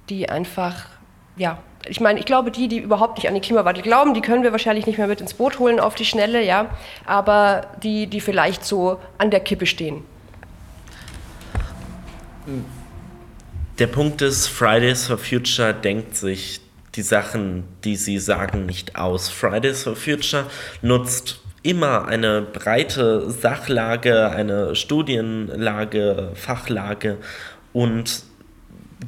[0.10, 0.88] die einfach,
[1.36, 4.42] ja, ich meine, ich glaube, die, die überhaupt nicht an den Klimawandel glauben, die können
[4.42, 6.72] wir wahrscheinlich nicht mehr mit ins Boot holen auf die Schnelle, ja,
[7.06, 10.04] aber die, die vielleicht so an der Kippe stehen.
[13.78, 16.62] Der Punkt ist, Fridays for Future denkt sich
[16.98, 19.30] die Sachen, die sie sagen, nicht aus.
[19.30, 20.48] Fridays for Future
[20.82, 27.18] nutzt immer eine breite Sachlage, eine Studienlage, Fachlage
[27.74, 28.24] und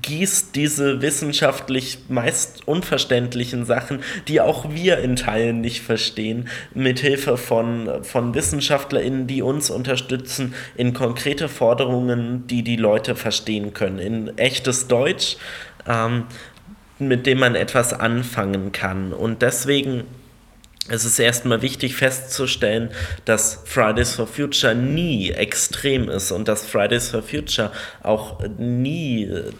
[0.02, 8.04] gießt diese wissenschaftlich meist unverständlichen Sachen, die auch wir in Teilen nicht verstehen, mithilfe von,
[8.04, 14.88] von WissenschaftlerInnen, die uns unterstützen, in konkrete Forderungen, die die Leute verstehen können, in echtes
[14.88, 15.38] Deutsch,
[15.88, 16.26] ähm,
[17.00, 19.14] mit dem man etwas anfangen kann.
[19.14, 20.04] Und deswegen
[20.92, 22.90] es ist erstmal wichtig festzustellen,
[23.26, 29.52] dass Fridays for Future nie extrem ist und dass Fridays for Future auch nie äh,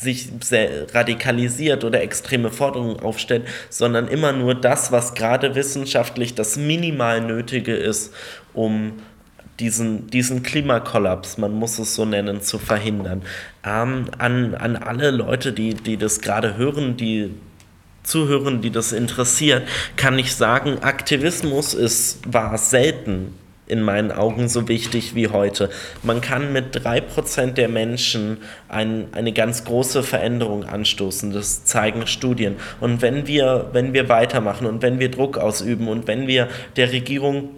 [0.00, 6.56] sich sehr radikalisiert oder extreme Forderungen aufstellt, sondern immer nur das, was gerade wissenschaftlich das
[6.56, 8.12] minimal Nötige ist,
[8.52, 8.94] um
[9.62, 13.22] diesen, diesen Klimakollaps, man muss es so nennen, zu verhindern.
[13.64, 17.30] Ähm, an, an alle Leute, die, die das gerade hören, die
[18.02, 19.62] Zuhörern, die das interessiert,
[19.96, 23.34] kann ich sagen, Aktivismus ist, war selten
[23.68, 25.70] in meinen Augen so wichtig wie heute.
[26.02, 31.32] Man kann mit 3% der Menschen ein, eine ganz große Veränderung anstoßen.
[31.32, 32.56] Das zeigen Studien.
[32.80, 36.90] Und wenn wir, wenn wir weitermachen und wenn wir Druck ausüben und wenn wir der
[36.90, 37.50] Regierung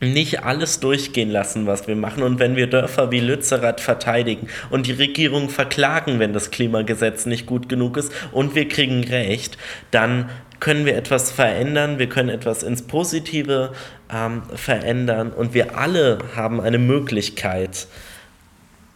[0.00, 2.22] nicht alles durchgehen lassen, was wir machen.
[2.22, 7.46] Und wenn wir Dörfer wie Lützerath verteidigen und die Regierung verklagen, wenn das Klimagesetz nicht
[7.46, 9.56] gut genug ist und wir kriegen Recht,
[9.90, 10.28] dann
[10.60, 13.72] können wir etwas verändern, wir können etwas ins Positive
[14.12, 17.86] ähm, verändern und wir alle haben eine Möglichkeit,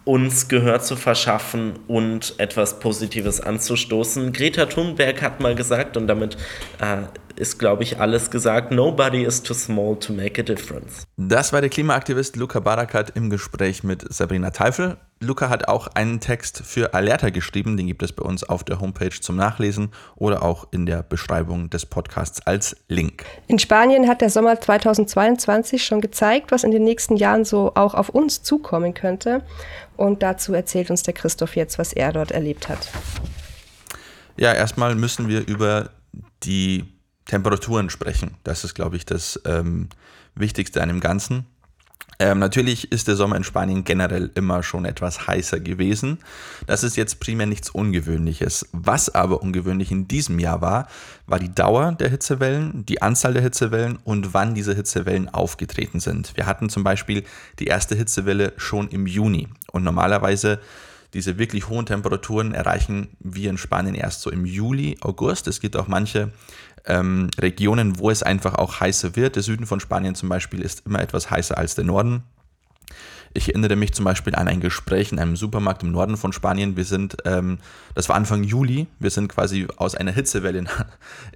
[0.05, 4.33] uns Gehör zu verschaffen und etwas Positives anzustoßen.
[4.33, 6.37] Greta Thunberg hat mal gesagt, und damit
[6.81, 7.03] äh,
[7.41, 8.71] ist, glaube ich, alles gesagt.
[8.71, 11.05] Nobody is too small to make a difference.
[11.17, 14.99] Das war der Klimaaktivist Luca Barakat im Gespräch mit Sabrina Teufel.
[15.23, 18.81] Luca hat auch einen Text für Alerta geschrieben, den gibt es bei uns auf der
[18.81, 23.25] Homepage zum Nachlesen oder auch in der Beschreibung des Podcasts als Link.
[23.47, 27.93] In Spanien hat der Sommer 2022 schon gezeigt, was in den nächsten Jahren so auch
[27.95, 29.43] auf uns zukommen könnte.
[29.99, 32.89] Und dazu erzählt uns der Christoph jetzt, was er dort erlebt hat.
[34.39, 35.91] Ja, erstmal müssen wir über
[36.45, 36.85] die
[37.31, 38.35] Temperaturen sprechen.
[38.43, 39.89] Das ist, glaube ich, das ähm,
[40.35, 41.47] Wichtigste an dem Ganzen.
[42.19, 46.19] Ähm, natürlich ist der Sommer in Spanien generell immer schon etwas heißer gewesen.
[46.67, 48.69] Das ist jetzt primär nichts Ungewöhnliches.
[48.73, 50.89] Was aber ungewöhnlich in diesem Jahr war,
[51.27, 56.37] war die Dauer der Hitzewellen, die Anzahl der Hitzewellen und wann diese Hitzewellen aufgetreten sind.
[56.37, 57.23] Wir hatten zum Beispiel
[57.61, 60.59] die erste Hitzewelle schon im Juni und normalerweise
[61.15, 65.49] diese wirklich hohen Temperaturen erreichen wir in Spanien erst so im Juli, August.
[65.49, 66.33] Es gibt auch manche
[66.87, 69.37] ähm, Regionen, wo es einfach auch heißer wird.
[69.37, 72.23] Der Süden von Spanien zum Beispiel ist immer etwas heißer als der Norden.
[73.33, 76.77] Ich erinnere mich zum Beispiel an ein Gespräch in einem Supermarkt im Norden von Spanien.
[76.77, 77.59] Wir sind, ähm,
[77.95, 80.69] das war Anfang Juli, wir sind quasi aus einer Hitzewelle in,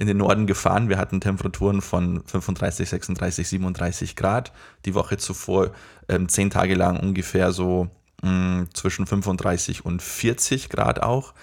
[0.07, 0.89] den Norden gefahren.
[0.89, 4.53] Wir hatten Temperaturen von 35, 36, 37 Grad.
[4.87, 5.71] Die Woche zuvor
[6.09, 7.91] ähm, zehn Tage lang ungefähr so
[8.23, 11.35] mh, zwischen 35 und 40 Grad auch.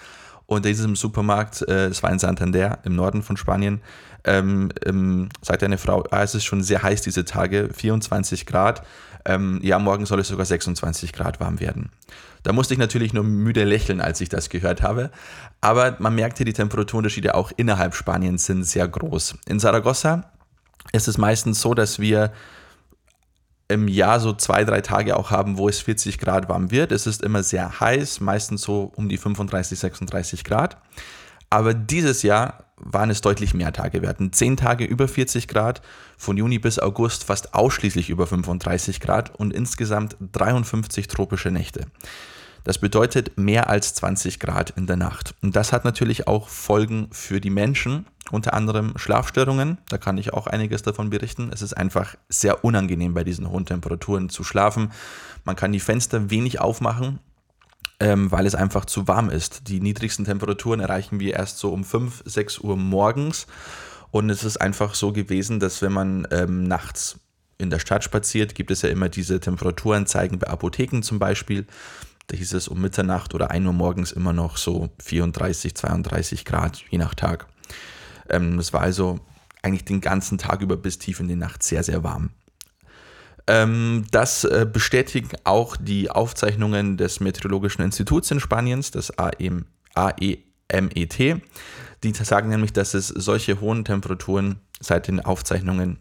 [0.45, 3.81] Und in diesem Supermarkt, äh, das war in Santander im Norden von Spanien,
[4.23, 8.85] ähm, ähm, sagte eine Frau, ah, es ist schon sehr heiß diese Tage, 24 Grad.
[9.23, 11.89] Ähm, ja, morgen soll es sogar 26 Grad warm werden.
[12.43, 15.11] Da musste ich natürlich nur müde lächeln, als ich das gehört habe.
[15.61, 19.35] Aber man merkte, die Temperaturunterschiede auch innerhalb Spaniens sind sehr groß.
[19.45, 20.31] In Saragossa
[20.91, 22.31] ist es meistens so, dass wir
[23.71, 26.91] im Jahr so zwei, drei Tage auch haben, wo es 40 Grad warm wird.
[26.91, 30.77] Es ist immer sehr heiß, meistens so um die 35, 36 Grad.
[31.49, 34.01] Aber dieses Jahr waren es deutlich mehr Tage.
[34.01, 35.81] Wir hatten 10 Tage über 40 Grad,
[36.17, 41.85] von Juni bis August fast ausschließlich über 35 Grad und insgesamt 53 tropische Nächte.
[42.63, 45.33] Das bedeutet mehr als 20 Grad in der Nacht.
[45.41, 49.79] Und das hat natürlich auch Folgen für die Menschen, unter anderem Schlafstörungen.
[49.89, 51.49] Da kann ich auch einiges davon berichten.
[51.51, 54.91] Es ist einfach sehr unangenehm bei diesen hohen Temperaturen zu schlafen.
[55.43, 57.19] Man kann die Fenster wenig aufmachen,
[57.99, 59.67] ähm, weil es einfach zu warm ist.
[59.67, 63.47] Die niedrigsten Temperaturen erreichen wir erst so um 5, 6 Uhr morgens.
[64.11, 67.19] Und es ist einfach so gewesen, dass wenn man ähm, nachts
[67.57, 71.65] in der Stadt spaziert, gibt es ja immer diese Temperaturanzeigen bei Apotheken zum Beispiel.
[72.31, 76.81] Da hieß es um Mitternacht oder 1 Uhr morgens immer noch so 34, 32 Grad,
[76.89, 77.45] je nach Tag.
[78.29, 79.19] Ähm, es war also
[79.61, 82.29] eigentlich den ganzen Tag über bis tief in die Nacht sehr, sehr warm.
[83.47, 91.41] Ähm, das äh, bestätigen auch die Aufzeichnungen des Meteorologischen Instituts in Spaniens, AEM, AEMET.
[92.01, 95.99] Die sagen nämlich, dass es solche hohen Temperaturen seit den Aufzeichnungen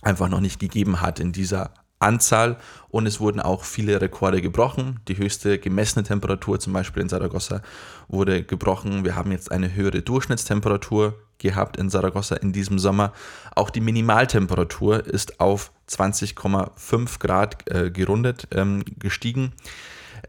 [0.00, 2.56] einfach noch nicht gegeben hat in dieser Anzahl
[2.88, 5.00] und es wurden auch viele Rekorde gebrochen.
[5.08, 7.62] Die höchste gemessene Temperatur, zum Beispiel in Saragossa,
[8.08, 9.04] wurde gebrochen.
[9.04, 13.12] Wir haben jetzt eine höhere Durchschnittstemperatur gehabt in Saragossa in diesem Sommer.
[13.54, 19.52] Auch die Minimaltemperatur ist auf 20,5 Grad äh, gerundet ähm, gestiegen.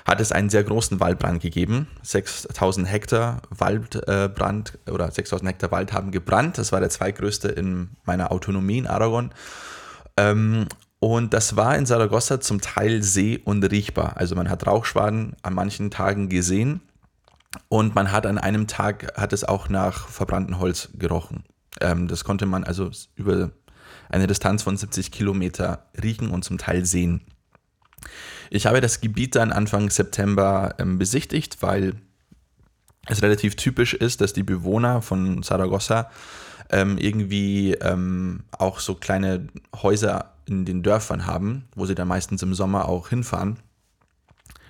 [0.05, 1.87] hat es einen sehr großen Waldbrand gegeben.
[2.03, 6.59] 6000 Hektar Waldbrand äh, oder 6000 Hektar Wald haben gebrannt.
[6.59, 9.31] Das war der zweitgrößte in meiner Autonomie in Aragon.
[10.17, 10.67] Ähm,
[11.03, 14.19] und das war in Saragossa zum Teil seh- und riechbar.
[14.19, 16.81] Also man hat Rauchschwaden an manchen Tagen gesehen
[17.69, 21.43] und man hat an einem Tag, hat es auch nach verbranntem Holz gerochen.
[21.81, 23.51] Ähm, das konnte man also über
[24.11, 27.23] eine Distanz von 70 Kilometer riechen und zum Teil sehen.
[28.51, 31.97] Ich habe das Gebiet dann Anfang September ähm, besichtigt, weil
[33.09, 36.13] es relativ typisch ist, dass die Bewohner von Saragossa
[36.71, 42.43] ähm, irgendwie ähm, auch so kleine Häuser in den Dörfern haben, wo sie dann meistens
[42.43, 43.59] im Sommer auch hinfahren,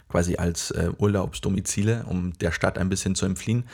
[0.08, 3.64] quasi als äh, Urlaubsdomizile, um der Stadt ein bisschen zu entfliehen.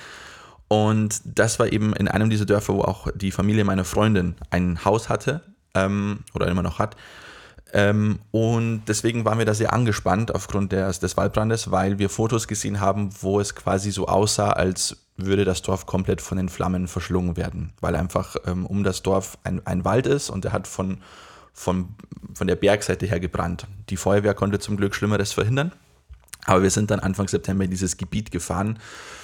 [0.69, 4.85] Und das war eben in einem dieser Dörfer, wo auch die Familie meiner Freundin ein
[4.85, 5.43] Haus hatte
[5.75, 6.97] ähm, oder immer noch hat.
[7.73, 12.49] Ähm, und deswegen waren wir da sehr angespannt aufgrund des, des Waldbrandes, weil wir Fotos
[12.49, 16.89] gesehen haben, wo es quasi so aussah, als würde das Dorf komplett von den Flammen
[16.89, 20.67] verschlungen werden, weil einfach ähm, um das Dorf ein, ein Wald ist und er hat
[20.67, 20.99] von
[21.53, 21.95] von,
[22.35, 23.67] von der Bergseite her gebrannt.
[23.91, 25.73] Die Feuerwehr konnte zum Glück Schlimmeres verhindern.
[26.45, 28.79] Aber wir sind dann Anfang September in dieses Gebiet gefahren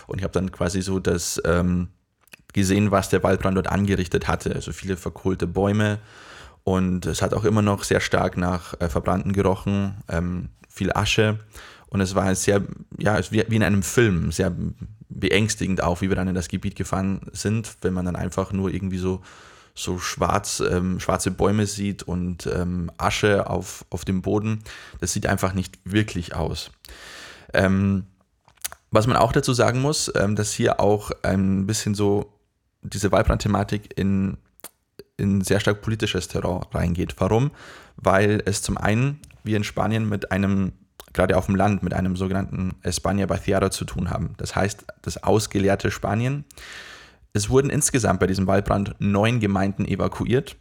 [0.07, 1.89] und ich habe dann quasi so das ähm,
[2.53, 4.55] gesehen, was der Waldbrand dort angerichtet hatte.
[4.55, 6.01] Also viele verkohlte Bäume
[6.65, 11.39] und es hat auch immer noch sehr stark nach äh, Verbrannten gerochen, ähm, viel Asche
[11.87, 12.63] und es war sehr,
[12.99, 14.53] ja, wie in einem Film, sehr
[15.09, 18.75] beängstigend auch, wie wir dann in das Gebiet gefahren sind, wenn man dann einfach nur
[18.75, 19.23] irgendwie so
[19.75, 24.63] so schwarz, ähm, schwarze Bäume sieht und ähm, Asche auf, auf dem Boden.
[25.01, 26.71] Das sieht einfach nicht wirklich aus.
[27.53, 28.07] Ähm,
[28.91, 32.33] was man auch dazu sagen muss, ähm, dass hier auch ein bisschen so
[32.83, 34.37] diese Waldbrand-Thematik in,
[35.17, 37.17] in sehr stark politisches Terror reingeht.
[37.19, 37.51] Warum?
[37.97, 40.73] Weil es zum einen wir in Spanien mit einem
[41.13, 44.35] gerade auf dem Land mit einem sogenannten España Vaciada zu tun haben.
[44.37, 46.45] Das heißt, das ausgeleerte Spanien.
[47.37, 50.57] Es wurden insgesamt bei diesem Waldbrand neun Gemeinden evakuiert.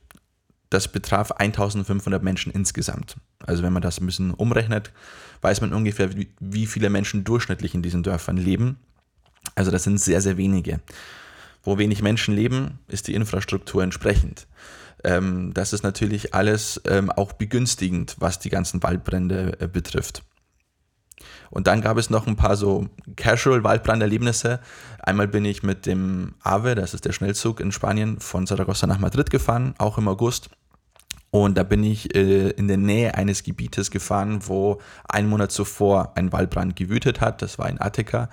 [0.72, 3.16] Das betraf 1500 Menschen insgesamt.
[3.46, 4.92] Also wenn man das ein bisschen umrechnet,
[5.42, 6.10] weiß man ungefähr,
[6.40, 8.80] wie viele Menschen durchschnittlich in diesen Dörfern leben.
[9.54, 10.80] Also das sind sehr, sehr wenige.
[11.62, 14.48] Wo wenig Menschen leben, ist die Infrastruktur entsprechend.
[15.04, 20.24] Ähm, das ist natürlich alles ähm, auch begünstigend, was die ganzen Waldbrände äh, betrifft.
[21.50, 24.60] Und dann gab es noch ein paar so Casual-Waldbranderlebnisse.
[25.00, 29.00] Einmal bin ich mit dem AVE, das ist der Schnellzug in Spanien, von Zaragoza nach
[29.00, 30.50] Madrid gefahren, auch im August.
[31.32, 36.12] Und da bin ich äh, in der Nähe eines Gebietes gefahren, wo einen Monat zuvor
[36.16, 37.42] ein Waldbrand gewütet hat.
[37.42, 38.30] Das war in Attica.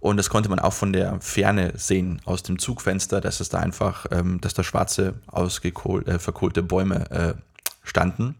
[0.00, 3.60] Und das konnte man auch von der Ferne sehen, aus dem Zugfenster, dass es da
[3.60, 7.34] einfach, ähm, dass da schwarze, äh, verkohlte Bäume äh,
[7.84, 8.34] standen.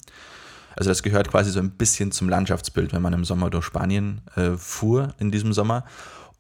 [0.77, 4.23] Also das gehört quasi so ein bisschen zum Landschaftsbild, wenn man im Sommer durch Spanien
[4.37, 5.85] äh, fuhr in diesem Sommer.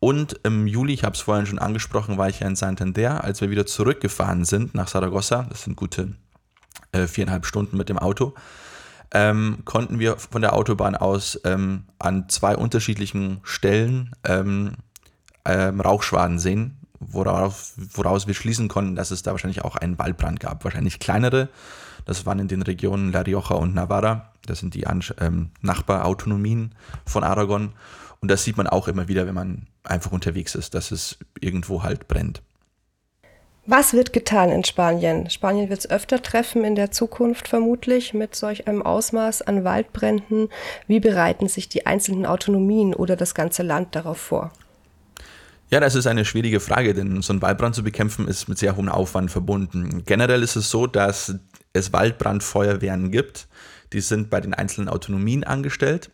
[0.00, 3.40] Und im Juli, ich habe es vorhin schon angesprochen, war ich ja in Santander, als
[3.40, 5.46] wir wieder zurückgefahren sind nach Saragossa.
[5.48, 6.14] Das sind gute
[6.90, 8.34] äh, viereinhalb Stunden mit dem Auto.
[9.14, 14.72] Ähm, konnten wir von der Autobahn aus ähm, an zwei unterschiedlichen Stellen ähm,
[15.44, 20.40] ähm Rauchschwaden sehen, worauf, woraus wir schließen konnten, dass es da wahrscheinlich auch einen Waldbrand
[20.40, 20.64] gab.
[20.64, 21.48] Wahrscheinlich kleinere,
[22.05, 24.32] das waren in den Regionen La Rioja und Navarra.
[24.46, 24.86] Das sind die
[25.20, 26.74] ähm, Nachbarautonomien
[27.07, 27.72] von Aragon.
[28.20, 31.82] Und das sieht man auch immer wieder, wenn man einfach unterwegs ist, dass es irgendwo
[31.82, 32.42] halt brennt.
[33.64, 35.30] Was wird getan in Spanien?
[35.30, 40.48] Spanien wird es öfter treffen in der Zukunft vermutlich mit solch einem Ausmaß an Waldbränden.
[40.88, 44.50] Wie bereiten sich die einzelnen Autonomien oder das ganze Land darauf vor?
[45.70, 48.76] Ja, das ist eine schwierige Frage, denn so ein Waldbrand zu bekämpfen ist mit sehr
[48.76, 50.03] hohem Aufwand verbunden.
[50.07, 51.36] Generell ist es so, dass
[51.72, 53.48] es Waldbrandfeuerwehren gibt.
[53.92, 56.10] Die sind bei den einzelnen Autonomien angestellt.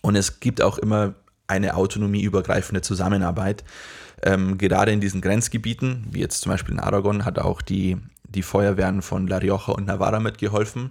[0.00, 1.14] Und es gibt auch immer
[1.46, 3.64] eine autonomieübergreifende Zusammenarbeit.
[4.22, 8.42] Ähm, gerade in diesen Grenzgebieten, wie jetzt zum Beispiel in Aragon, hat auch die, die
[8.42, 10.90] Feuerwehren von La Rioja und Navarra mitgeholfen.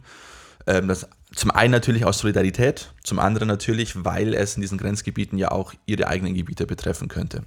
[0.67, 5.37] Ähm, das zum einen natürlich aus Solidarität, zum anderen natürlich, weil es in diesen Grenzgebieten
[5.37, 7.43] ja auch ihre eigenen Gebiete betreffen könnte.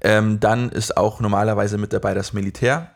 [0.00, 2.90] Ähm, dann ist auch normalerweise mit dabei das Militär,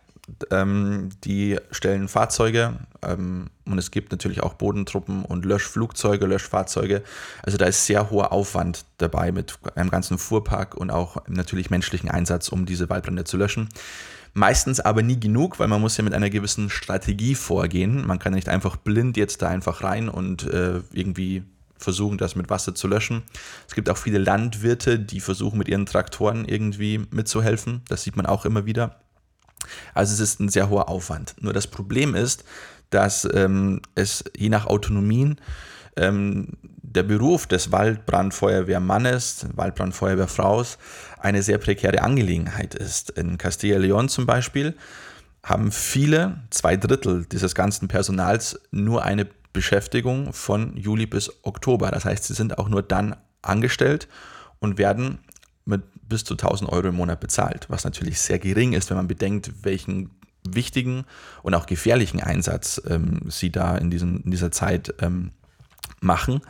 [0.50, 7.02] ähm, die stellen Fahrzeuge ähm, und es gibt natürlich auch Bodentruppen und Löschflugzeuge, Löschfahrzeuge.
[7.42, 12.10] Also da ist sehr hoher Aufwand dabei mit einem ganzen Fuhrpark und auch natürlich menschlichen
[12.10, 13.68] Einsatz, um diese Waldbrände zu löschen.
[14.34, 18.06] Meistens aber nie genug, weil man muss ja mit einer gewissen Strategie vorgehen.
[18.06, 21.44] Man kann nicht einfach blind jetzt da einfach rein und äh, irgendwie
[21.76, 23.22] versuchen, das mit Wasser zu löschen.
[23.68, 27.82] Es gibt auch viele Landwirte, die versuchen, mit ihren Traktoren irgendwie mitzuhelfen.
[27.88, 29.01] Das sieht man auch immer wieder.
[29.94, 31.34] Also es ist ein sehr hoher Aufwand.
[31.40, 32.44] Nur das Problem ist,
[32.90, 35.38] dass ähm, es je nach Autonomien
[35.96, 36.48] ähm,
[36.82, 40.78] der Beruf des Waldbrandfeuerwehrmannes, Waldbrandfeuerwehrfraus
[41.18, 43.10] eine sehr prekäre Angelegenheit ist.
[43.10, 44.76] In Castilla-León zum Beispiel
[45.42, 51.90] haben viele, zwei Drittel dieses ganzen Personals nur eine Beschäftigung von Juli bis Oktober.
[51.90, 54.08] Das heißt, sie sind auch nur dann angestellt
[54.60, 55.18] und werden
[56.12, 59.50] bis zu 1000 Euro im Monat bezahlt, was natürlich sehr gering ist, wenn man bedenkt,
[59.62, 60.10] welchen
[60.48, 61.04] wichtigen
[61.42, 65.30] und auch gefährlichen Einsatz ähm, sie da in, diesen, in dieser Zeit ähm,
[66.00, 66.40] machen.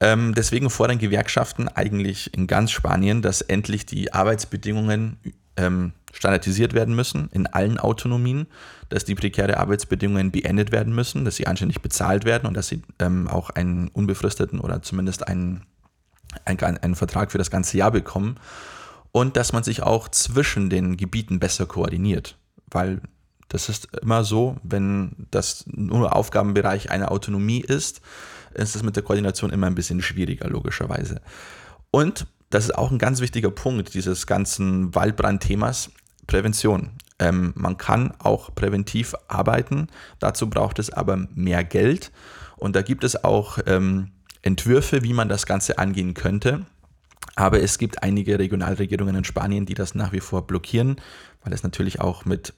[0.00, 5.18] Ähm, deswegen fordern Gewerkschaften eigentlich in ganz Spanien, dass endlich die Arbeitsbedingungen
[5.56, 8.46] ähm, standardisiert werden müssen in allen Autonomien,
[8.88, 12.82] dass die prekäre Arbeitsbedingungen beendet werden müssen, dass sie anständig bezahlt werden und dass sie
[12.98, 15.66] ähm, auch einen unbefristeten oder zumindest einen,
[16.46, 18.36] einen, einen Vertrag für das ganze Jahr bekommen
[19.12, 22.36] und dass man sich auch zwischen den Gebieten besser koordiniert,
[22.70, 23.00] weil
[23.48, 28.00] das ist immer so, wenn das nur Aufgabenbereich einer Autonomie ist,
[28.54, 31.20] ist es mit der Koordination immer ein bisschen schwieriger, logischerweise.
[31.90, 35.90] Und das ist auch ein ganz wichtiger Punkt dieses ganzen Waldbrandthemas,
[36.26, 36.90] Prävention.
[37.18, 39.88] Ähm, man kann auch präventiv arbeiten,
[40.20, 42.12] dazu braucht es aber mehr Geld
[42.56, 46.66] und da gibt es auch ähm, Entwürfe, wie man das Ganze angehen könnte.
[47.40, 50.96] Aber es gibt einige Regionalregierungen in Spanien, die das nach wie vor blockieren,
[51.42, 52.52] weil es natürlich auch mit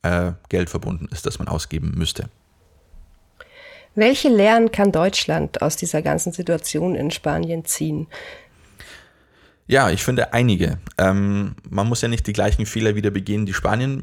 [0.00, 2.30] äh, Geld verbunden ist, das man ausgeben müsste.
[3.94, 8.06] Welche Lehren kann Deutschland aus dieser ganzen Situation in Spanien ziehen?
[9.66, 10.78] Ja, ich finde einige.
[10.96, 14.02] Ähm, man muss ja nicht die gleichen Fehler wieder begehen, die Spanien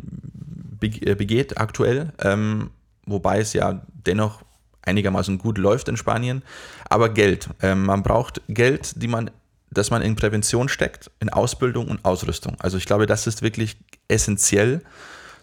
[0.84, 2.70] äh, begeht aktuell, ähm,
[3.08, 4.44] wobei es ja dennoch
[4.84, 6.44] einigermaßen gut läuft in Spanien.
[6.88, 7.50] Aber Geld.
[7.64, 9.32] Ähm, man braucht Geld, die man
[9.72, 12.58] dass man in Prävention steckt, in Ausbildung und Ausrüstung.
[12.60, 14.82] Also ich glaube, das ist wirklich essentiell.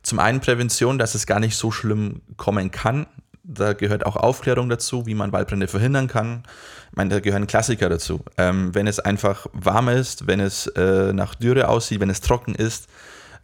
[0.03, 3.07] Zum einen Prävention, dass es gar nicht so schlimm kommen kann.
[3.43, 6.43] Da gehört auch Aufklärung dazu, wie man Waldbrände verhindern kann.
[6.91, 8.21] Ich meine, da gehören Klassiker dazu.
[8.37, 12.55] Ähm, wenn es einfach warm ist, wenn es äh, nach Dürre aussieht, wenn es trocken
[12.55, 12.89] ist,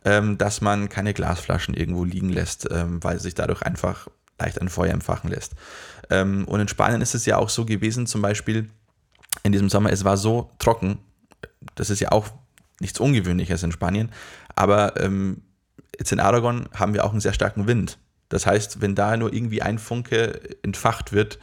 [0.05, 4.09] ähm, dass man keine Glasflaschen irgendwo liegen lässt, ähm, weil sich dadurch einfach
[4.39, 5.53] leicht ein Feuer entfachen lässt.
[6.11, 8.69] Ähm, und in Spanien ist es ja auch so gewesen, zum Beispiel,
[9.43, 9.91] in diesem Sommer.
[9.91, 10.99] Es war so trocken.
[11.75, 12.29] Das ist ja auch
[12.81, 14.11] nichts Ungewöhnliches in Spanien.
[14.57, 15.43] Aber ähm,
[15.99, 17.99] jetzt in Aragon haben wir auch einen sehr starken Wind.
[18.29, 21.39] Das heißt, wenn da nur irgendwie ein Funke entfacht wird,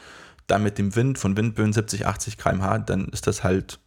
[0.48, 3.80] dann mit dem Wind von Windböen 70, 80 km/h, dann ist das halt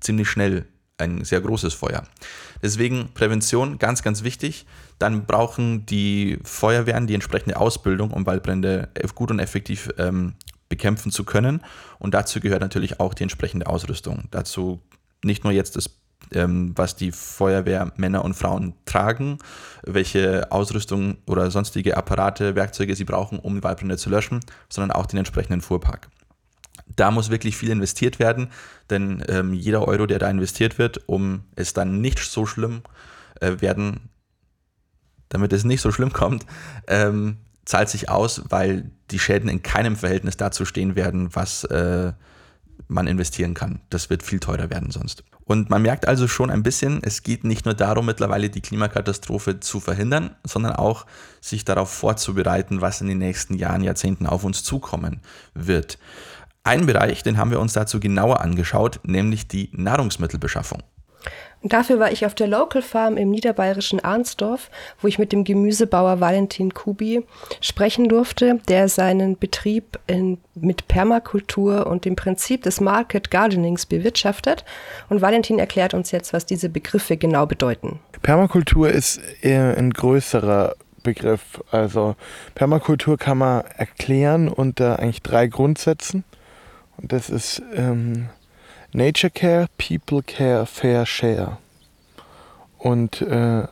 [0.00, 0.66] ziemlich schnell
[0.98, 2.04] ein sehr großes Feuer.
[2.62, 4.66] Deswegen Prävention ganz, ganz wichtig.
[4.98, 10.34] Dann brauchen die Feuerwehren die entsprechende Ausbildung, um Waldbrände gut und effektiv ähm,
[10.68, 11.62] bekämpfen zu können.
[11.98, 14.24] Und dazu gehört natürlich auch die entsprechende Ausrüstung.
[14.30, 14.80] Dazu
[15.22, 15.90] nicht nur jetzt das
[16.32, 19.38] ähm, was die Feuerwehrmänner und Frauen tragen,
[19.84, 25.18] welche Ausrüstung oder sonstige Apparate, Werkzeuge sie brauchen, um Waldbrände zu löschen, sondern auch den
[25.18, 26.08] entsprechenden Fuhrpark.
[26.94, 28.48] Da muss wirklich viel investiert werden,
[28.90, 32.82] denn ähm, jeder Euro, der da investiert wird, um es dann nicht so schlimm
[33.40, 34.08] äh, werden,
[35.28, 36.46] damit es nicht so schlimm kommt,
[36.86, 42.12] ähm, zahlt sich aus, weil die Schäden in keinem Verhältnis dazu stehen werden, was äh,
[42.88, 43.80] man investieren kann.
[43.90, 45.24] Das wird viel teurer werden sonst.
[45.44, 49.60] Und man merkt also schon ein bisschen, es geht nicht nur darum, mittlerweile die Klimakatastrophe
[49.60, 51.06] zu verhindern, sondern auch
[51.40, 55.20] sich darauf vorzubereiten, was in den nächsten Jahren, Jahrzehnten auf uns zukommen
[55.54, 55.98] wird.
[56.64, 60.82] Ein Bereich, den haben wir uns dazu genauer angeschaut, nämlich die Nahrungsmittelbeschaffung.
[61.68, 66.20] Dafür war ich auf der Local Farm im niederbayerischen Arnsdorf, wo ich mit dem Gemüsebauer
[66.20, 67.24] Valentin Kubi
[67.60, 74.64] sprechen durfte, der seinen Betrieb in, mit Permakultur und dem Prinzip des Market Gardenings bewirtschaftet.
[75.08, 78.00] Und Valentin erklärt uns jetzt, was diese Begriffe genau bedeuten.
[78.22, 81.62] Permakultur ist ein größerer Begriff.
[81.70, 82.16] Also
[82.54, 86.24] Permakultur kann man erklären unter eigentlich drei Grundsätzen.
[86.96, 88.28] Und das ist ähm,
[88.96, 91.58] Nature Care, People Care, Fair Share.
[92.78, 93.64] Und äh,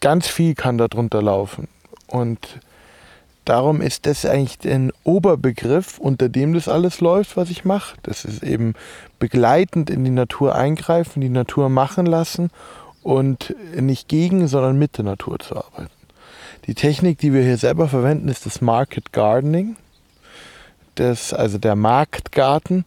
[0.00, 1.68] ganz viel kann darunter laufen.
[2.06, 2.58] Und
[3.44, 7.98] darum ist das eigentlich ein Oberbegriff, unter dem das alles läuft, was ich mache.
[8.02, 8.72] Das ist eben
[9.18, 12.48] begleitend in die Natur eingreifen, die Natur machen lassen
[13.02, 15.90] und nicht gegen, sondern mit der Natur zu arbeiten.
[16.66, 19.76] Die Technik, die wir hier selber verwenden, ist das Market Gardening.
[20.94, 22.86] Das, also der Marktgarten.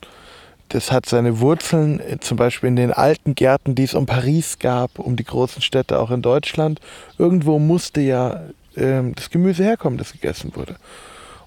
[0.74, 4.58] Das hat seine Wurzeln äh, zum Beispiel in den alten Gärten, die es um Paris
[4.58, 6.80] gab, um die großen Städte auch in Deutschland.
[7.20, 8.42] Irgendwo musste ja
[8.76, 10.76] äh, das Gemüse herkommen, das gegessen wurde.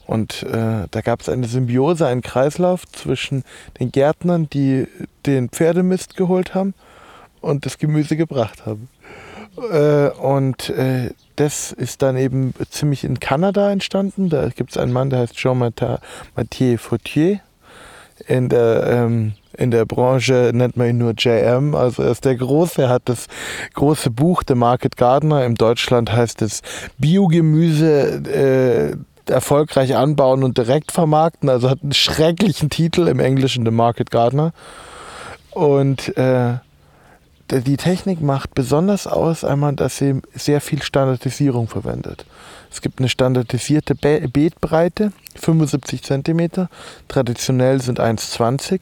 [0.06, 3.42] Und äh, da gab es eine Symbiose, einen Kreislauf zwischen
[3.80, 4.86] den Gärtnern, die
[5.26, 6.74] den Pferdemist geholt haben
[7.40, 8.88] und das Gemüse gebracht haben.
[9.72, 14.28] Äh, und äh, das ist dann eben ziemlich in Kanada entstanden.
[14.28, 17.40] Da gibt es einen Mann, der heißt Jean-Mathieu Fautier
[18.26, 22.36] in der, ähm, in der Branche nennt man ihn nur JM, also er ist der
[22.36, 23.26] Große, er hat das
[23.74, 26.62] große Buch The Market Gardener, in Deutschland heißt es
[26.98, 28.96] Biogemüse äh,
[29.32, 34.52] erfolgreich anbauen und direkt vermarkten, also hat einen schrecklichen Titel im Englischen The Market Gardener.
[35.50, 36.54] Und äh,
[37.50, 42.26] die Technik macht besonders aus einmal, dass sie sehr viel Standardisierung verwendet.
[42.70, 46.68] Es gibt eine standardisierte Beetbreite, 75 cm.
[47.08, 48.80] Traditionell sind 1,20.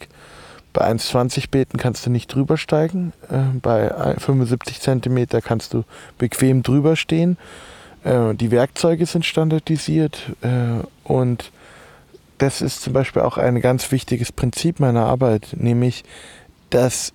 [0.72, 3.12] Bei 1,20 Beeten kannst du nicht drüber steigen.
[3.30, 5.84] Äh, bei 75 cm kannst du
[6.18, 7.38] bequem drüber stehen.
[8.02, 11.52] Äh, die Werkzeuge sind standardisiert äh, und
[12.38, 16.04] das ist zum Beispiel auch ein ganz wichtiges Prinzip meiner Arbeit, nämlich
[16.70, 17.12] dass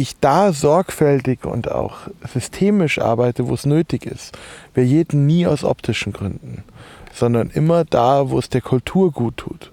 [0.00, 1.98] ich da sorgfältig und auch
[2.32, 4.36] systemisch arbeite, wo es nötig ist.
[4.74, 6.64] Wir jeden nie aus optischen Gründen,
[7.12, 9.72] sondern immer da, wo es der Kultur gut tut,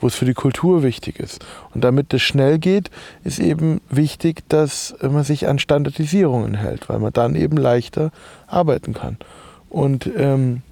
[0.00, 1.44] wo es für die Kultur wichtig ist.
[1.74, 2.90] Und damit es schnell geht,
[3.24, 8.10] ist eben wichtig, dass man sich an Standardisierungen hält, weil man dann eben leichter
[8.46, 9.18] arbeiten kann.
[9.68, 10.62] Und ähm,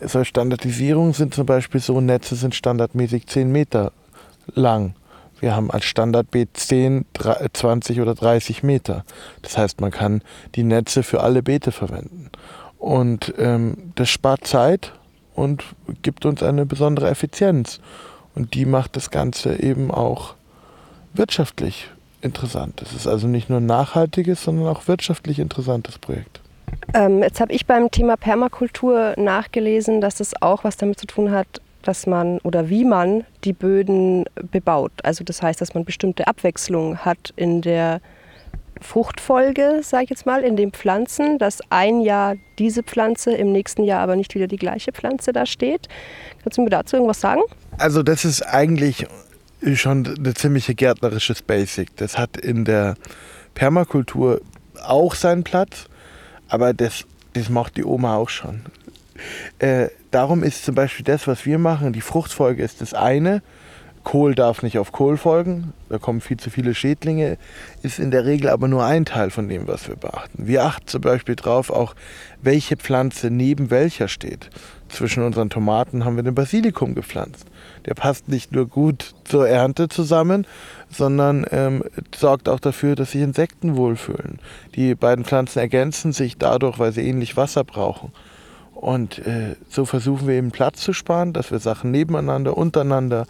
[0.00, 3.92] so Standardisierungen sind zum Beispiel so, Netze sind standardmäßig 10 Meter
[4.54, 4.94] lang
[5.42, 7.04] wir haben als Standardbeet 10,
[7.52, 9.04] 20 oder 30 Meter.
[9.42, 10.22] Das heißt, man kann
[10.54, 12.30] die Netze für alle Beete verwenden.
[12.78, 14.92] Und ähm, das spart Zeit
[15.34, 15.64] und
[16.02, 17.80] gibt uns eine besondere Effizienz.
[18.34, 20.34] Und die macht das Ganze eben auch
[21.12, 21.90] wirtschaftlich
[22.22, 22.80] interessant.
[22.80, 26.40] Es ist also nicht nur ein nachhaltiges, sondern auch wirtschaftlich interessantes Projekt.
[26.94, 31.32] Ähm, jetzt habe ich beim Thema Permakultur nachgelesen, dass es auch was damit zu tun
[31.32, 34.92] hat, dass man oder wie man die Böden bebaut.
[35.02, 38.00] Also das heißt, dass man bestimmte Abwechslung hat in der
[38.80, 43.84] Fruchtfolge, sage ich jetzt mal, in den Pflanzen, dass ein Jahr diese Pflanze, im nächsten
[43.84, 45.88] Jahr aber nicht wieder die gleiche Pflanze da steht.
[46.42, 47.42] Kannst du mir dazu irgendwas sagen?
[47.78, 49.06] Also das ist eigentlich
[49.74, 51.96] schon eine ziemliche gärtnerisches Basic.
[51.96, 52.96] Das hat in der
[53.54, 54.40] Permakultur
[54.84, 55.86] auch seinen Platz,
[56.48, 57.04] aber das,
[57.34, 58.62] das macht die Oma auch schon.
[59.58, 63.42] Äh, darum ist zum Beispiel das, was wir machen, die Fruchtfolge ist das eine.
[64.04, 67.38] Kohl darf nicht auf Kohl folgen, da kommen viel zu viele Schädlinge,
[67.82, 70.46] ist in der Regel aber nur ein Teil von dem, was wir beachten.
[70.46, 71.94] Wir achten zum Beispiel darauf, auch
[72.40, 74.50] welche Pflanze neben welcher steht.
[74.88, 77.46] Zwischen unseren Tomaten haben wir den Basilikum gepflanzt.
[77.86, 80.46] Der passt nicht nur gut zur Ernte zusammen,
[80.90, 84.40] sondern ähm, sorgt auch dafür, dass sich Insekten wohlfühlen.
[84.74, 88.12] Die beiden Pflanzen ergänzen sich dadurch, weil sie ähnlich Wasser brauchen.
[88.82, 93.26] Und äh, so versuchen wir eben Platz zu sparen, dass wir Sachen nebeneinander, untereinander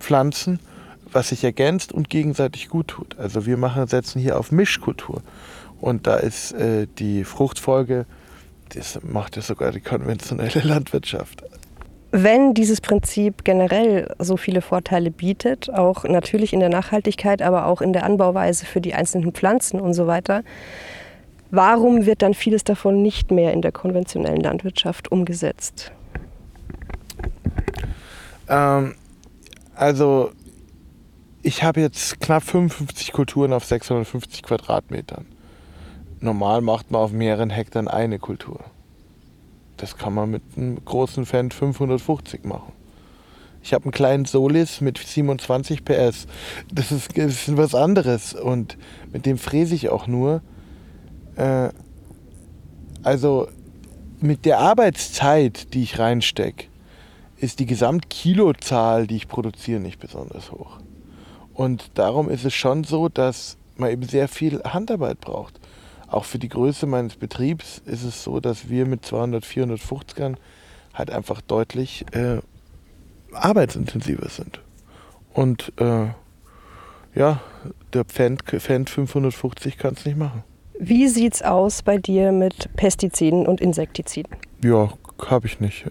[0.00, 0.60] pflanzen,
[1.12, 3.18] was sich ergänzt und gegenseitig gut tut.
[3.18, 5.20] Also wir machen, setzen hier auf Mischkultur.
[5.78, 8.06] Und da ist äh, die Fruchtfolge,
[8.74, 11.44] das macht ja sogar die konventionelle Landwirtschaft.
[12.10, 17.82] Wenn dieses Prinzip generell so viele Vorteile bietet, auch natürlich in der Nachhaltigkeit, aber auch
[17.82, 20.44] in der Anbauweise für die einzelnen Pflanzen und so weiter,
[21.54, 25.92] warum wird dann vieles davon nicht mehr in der konventionellen Landwirtschaft umgesetzt?
[28.48, 28.94] Ähm,
[29.74, 30.30] also
[31.42, 35.26] ich habe jetzt knapp 55 Kulturen auf 650 Quadratmetern.
[36.20, 38.60] Normal macht man auf mehreren Hektar eine Kultur.
[39.76, 42.72] Das kann man mit einem großen Fendt 550 machen.
[43.62, 46.26] Ich habe einen kleinen Solis mit 27 PS.
[46.72, 48.78] Das ist, das ist was anderes und
[49.12, 50.42] mit dem fräse ich auch nur.
[51.36, 51.70] Äh,
[53.02, 53.48] also
[54.20, 56.66] mit der Arbeitszeit, die ich reinstecke,
[57.36, 60.78] ist die Gesamtkilozahl, die ich produziere, nicht besonders hoch.
[61.52, 65.60] Und darum ist es schon so, dass man eben sehr viel Handarbeit braucht.
[66.08, 70.36] Auch für die Größe meines Betriebs ist es so, dass wir mit 200, 450ern
[70.94, 72.38] halt einfach deutlich äh,
[73.32, 74.60] arbeitsintensiver sind.
[75.32, 76.06] Und äh,
[77.14, 77.40] ja,
[77.92, 80.44] der Fendt, Fendt 550 kann es nicht machen.
[80.78, 84.36] Wie sieht's aus bei dir mit Pestiziden und Insektiziden?
[84.62, 84.92] Ja,
[85.26, 85.84] habe ich nicht.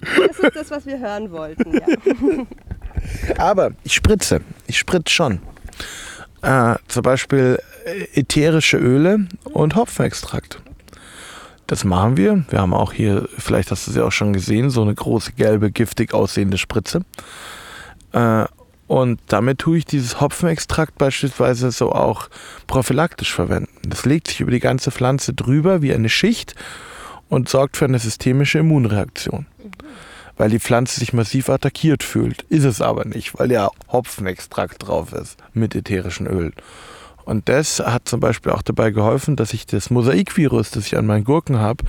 [0.00, 2.46] das ist das, was wir hören wollten, ja.
[3.38, 4.40] Aber ich spritze.
[4.66, 5.40] Ich spritze schon.
[6.42, 7.58] Äh, zum Beispiel
[8.14, 10.60] ätherische Öle und Hopfenextrakt.
[11.66, 12.44] Das machen wir.
[12.48, 15.70] Wir haben auch hier, vielleicht hast du sie auch schon gesehen, so eine große gelbe,
[15.70, 17.02] giftig aussehende Spritze.
[18.12, 18.46] Äh,
[18.90, 22.28] und damit tue ich dieses Hopfenextrakt beispielsweise so auch
[22.66, 23.70] prophylaktisch verwenden.
[23.88, 26.56] Das legt sich über die ganze Pflanze drüber wie eine Schicht
[27.28, 29.46] und sorgt für eine systemische Immunreaktion
[30.36, 32.42] weil die Pflanze sich massiv attackiert fühlt.
[32.48, 36.54] Ist es aber nicht, weil ja Hopfenextrakt drauf ist mit ätherischen Ölen.
[37.26, 41.04] Und das hat zum Beispiel auch dabei geholfen, dass ich das Mosaikvirus, das ich an
[41.04, 41.84] meinen Gurken habe,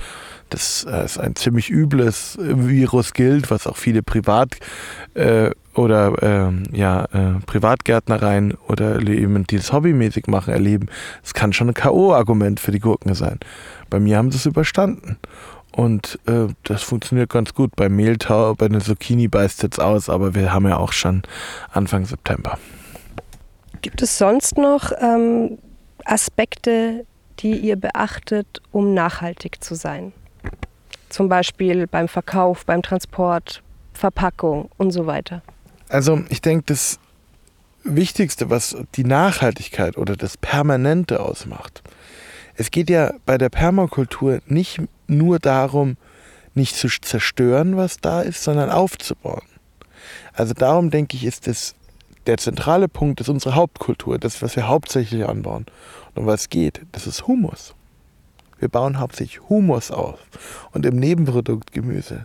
[0.50, 4.58] das als ein ziemlich übles Virus gilt, was auch viele Privat-
[5.14, 10.88] äh, oder äh, ja, äh, Privatgärtnereien oder eben die das hobbymäßig machen, erleben.
[11.22, 13.38] Das kann schon ein K.O.-Argument für die Gurken sein.
[13.88, 15.18] Bei mir haben sie es überstanden.
[15.74, 17.74] Und äh, das funktioniert ganz gut.
[17.76, 21.22] Bei Mehltau, bei der Zucchini beißt es jetzt aus, aber wir haben ja auch schon
[21.72, 22.58] Anfang September.
[23.80, 25.58] Gibt es sonst noch ähm,
[26.04, 27.06] Aspekte,
[27.38, 30.12] die ihr beachtet, um nachhaltig zu sein?
[31.08, 33.62] Zum Beispiel beim Verkauf, beim Transport,
[33.92, 35.42] Verpackung und so weiter.
[35.92, 36.98] Also ich denke, das
[37.84, 41.82] Wichtigste, was die Nachhaltigkeit oder das Permanente ausmacht,
[42.56, 45.98] es geht ja bei der Permakultur nicht nur darum,
[46.54, 49.42] nicht zu zerstören, was da ist, sondern aufzubauen.
[50.32, 51.74] Also darum denke ich, ist es
[52.26, 55.66] der zentrale Punkt, ist unsere Hauptkultur, das, was wir hauptsächlich anbauen.
[56.14, 57.74] Und um was geht, das ist Humus.
[58.58, 60.20] Wir bauen hauptsächlich Humus auf
[60.70, 62.24] und im Nebenprodukt Gemüse.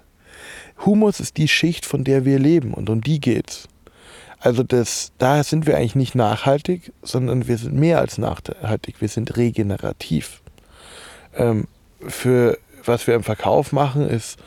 [0.85, 3.67] Humus ist die Schicht, von der wir leben und um die geht's.
[4.39, 9.09] Also das, da sind wir eigentlich nicht nachhaltig, sondern wir sind mehr als nachhaltig, wir
[9.09, 10.41] sind regenerativ.
[11.35, 11.67] Ähm,
[12.07, 14.39] für was wir im Verkauf machen, ist,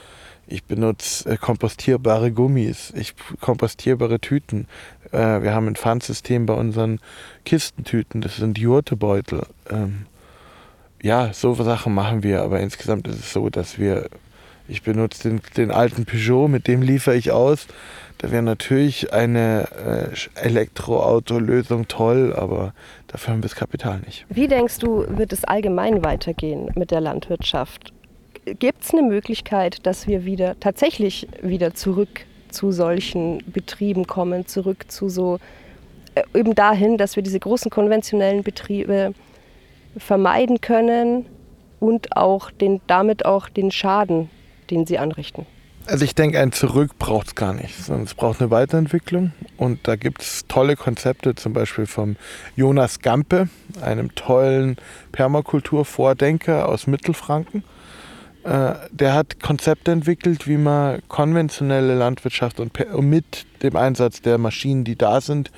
[0.46, 4.66] ich benutze äh, kompostierbare Gummis, ich kompostierbare Tüten.
[5.12, 7.00] Äh, wir haben ein Pfandsystem bei unseren
[7.44, 9.46] Kistentüten, das sind Jurtebeutel.
[9.70, 10.06] Ähm,
[11.02, 14.08] ja, so Sachen machen wir, aber insgesamt ist es so, dass wir,
[14.70, 17.66] ich benutze den, den alten Peugeot, mit dem liefere ich aus.
[18.18, 19.68] Da wäre natürlich eine
[20.36, 22.74] äh, Elektroauto-Lösung toll, aber
[23.06, 24.26] dafür haben wir das Kapital nicht.
[24.28, 27.92] Wie denkst du, wird es allgemein weitergehen mit der Landwirtschaft?
[28.44, 34.84] Gibt es eine Möglichkeit, dass wir wieder tatsächlich wieder zurück zu solchen Betrieben kommen, zurück
[34.88, 35.38] zu so
[36.14, 39.14] äh, eben dahin, dass wir diese großen konventionellen Betriebe
[39.96, 41.26] vermeiden können
[41.78, 44.28] und auch den, damit auch den Schaden,
[44.70, 45.46] den sie anrichten?
[45.86, 49.32] Also ich denke, ein Zurück braucht es gar nicht, sondern es braucht eine Weiterentwicklung.
[49.56, 52.16] Und da gibt es tolle Konzepte, zum Beispiel vom
[52.54, 53.48] Jonas Gampe,
[53.80, 54.76] einem tollen
[55.12, 57.64] Permakulturvordenker aus Mittelfranken.
[58.44, 64.84] Äh, der hat Konzepte entwickelt, wie man konventionelle Landwirtschaft und mit dem Einsatz der Maschinen,
[64.84, 65.50] die da sind,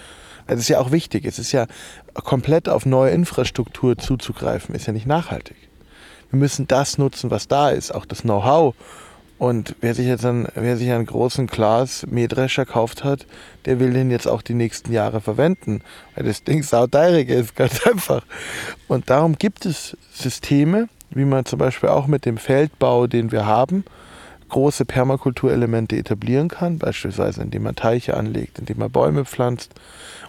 [0.47, 1.25] das ist ja auch wichtig.
[1.25, 1.67] Es ist ja
[2.15, 5.57] komplett auf neue Infrastruktur zuzugreifen, ist ja nicht nachhaltig.
[6.33, 8.75] Wir müssen das nutzen, was da ist, auch das Know-how
[9.43, 13.27] und wer sich jetzt einen, wer sich einen großen Glas Mähdrescher gekauft hat,
[13.65, 15.83] der will den jetzt auch die nächsten Jahre verwenden,
[16.15, 18.25] weil das Ding sauteirig ist, ganz einfach.
[18.87, 23.45] Und darum gibt es Systeme, wie man zum Beispiel auch mit dem Feldbau, den wir
[23.45, 23.85] haben,
[24.49, 29.75] große Permakulturelemente etablieren kann, beispielsweise indem man Teiche anlegt, indem man Bäume pflanzt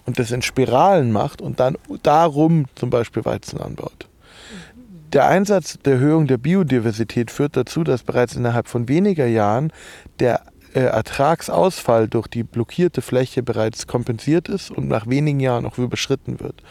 [0.06, 4.08] und das in Spiralen macht und dann darum zum Beispiel Weizen anbaut.
[5.14, 9.72] Der Einsatz der Erhöhung der Biodiversität führt dazu, dass bereits innerhalb von weniger Jahren
[10.20, 10.42] der
[10.74, 16.40] äh, Ertragsausfall durch die blockierte Fläche bereits kompensiert ist und nach wenigen Jahren auch überschritten
[16.40, 16.64] wird.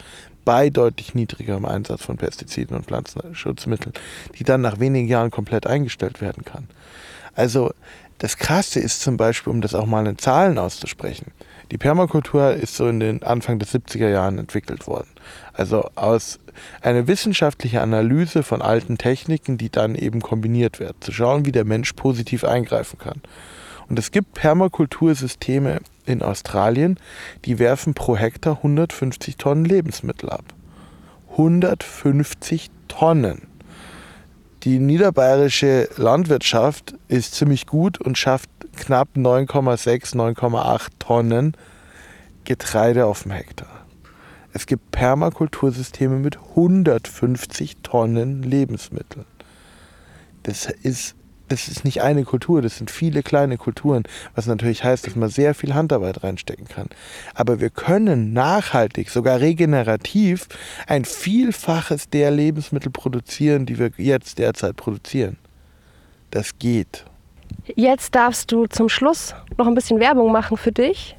[0.43, 3.93] Bei deutlich niedrigerem Einsatz von Pestiziden und Pflanzenschutzmitteln,
[4.37, 6.67] die dann nach wenigen Jahren komplett eingestellt werden kann.
[7.35, 7.71] Also
[8.17, 11.31] das Krasse ist zum Beispiel, um das auch mal in Zahlen auszusprechen,
[11.71, 15.09] die Permakultur ist so in den Anfang des 70er Jahren entwickelt worden.
[15.53, 16.39] Also aus
[16.81, 21.65] einer wissenschaftlichen Analyse von alten Techniken, die dann eben kombiniert werden, zu schauen, wie der
[21.65, 23.21] Mensch positiv eingreifen kann.
[23.89, 26.99] Und es gibt Permakultursysteme in Australien,
[27.45, 30.45] die werfen pro Hektar 150 Tonnen Lebensmittel ab.
[31.31, 33.52] 150 Tonnen.
[34.63, 41.57] Die niederbayerische Landwirtschaft ist ziemlich gut und schafft knapp 9,6, 9,8 Tonnen
[42.45, 43.85] Getreide auf dem Hektar.
[44.53, 49.25] Es gibt Permakultursysteme mit 150 Tonnen Lebensmitteln.
[50.43, 51.15] Das ist,
[51.49, 54.03] das ist nicht eine Kultur, das sind viele kleine Kulturen,
[54.35, 56.87] was natürlich heißt, dass man sehr viel Handarbeit reinstecken kann.
[57.33, 60.47] Aber wir können nachhaltig, sogar regenerativ,
[60.87, 65.37] ein Vielfaches der Lebensmittel produzieren, die wir jetzt derzeit produzieren.
[66.31, 67.05] Das geht.
[67.75, 71.15] Jetzt darfst du zum Schluss noch ein bisschen Werbung machen für dich,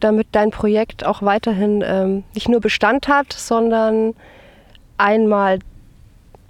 [0.00, 4.14] damit dein Projekt auch weiterhin ähm, nicht nur Bestand hat, sondern
[4.98, 5.60] einmal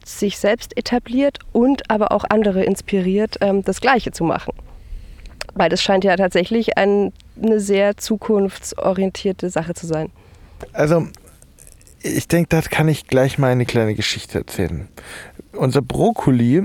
[0.06, 4.52] sich selbst etabliert und aber auch andere inspiriert, ähm, das Gleiche zu machen.
[5.54, 10.10] Weil das scheint ja tatsächlich ein, eine sehr zukunftsorientierte Sache zu sein.
[10.72, 11.06] Also,
[12.02, 14.88] ich denke, da kann ich gleich mal eine kleine Geschichte erzählen.
[15.52, 16.64] Unser Brokkoli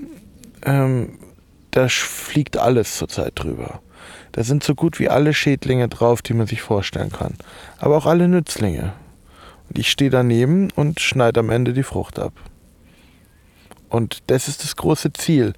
[0.65, 1.19] ähm,
[1.71, 3.81] da fliegt alles zurzeit drüber.
[4.31, 7.35] Da sind so gut wie alle Schädlinge drauf, die man sich vorstellen kann.
[7.77, 8.93] Aber auch alle Nützlinge.
[9.69, 12.33] Und ich stehe daneben und schneide am Ende die Frucht ab.
[13.89, 15.53] Und das ist das große Ziel.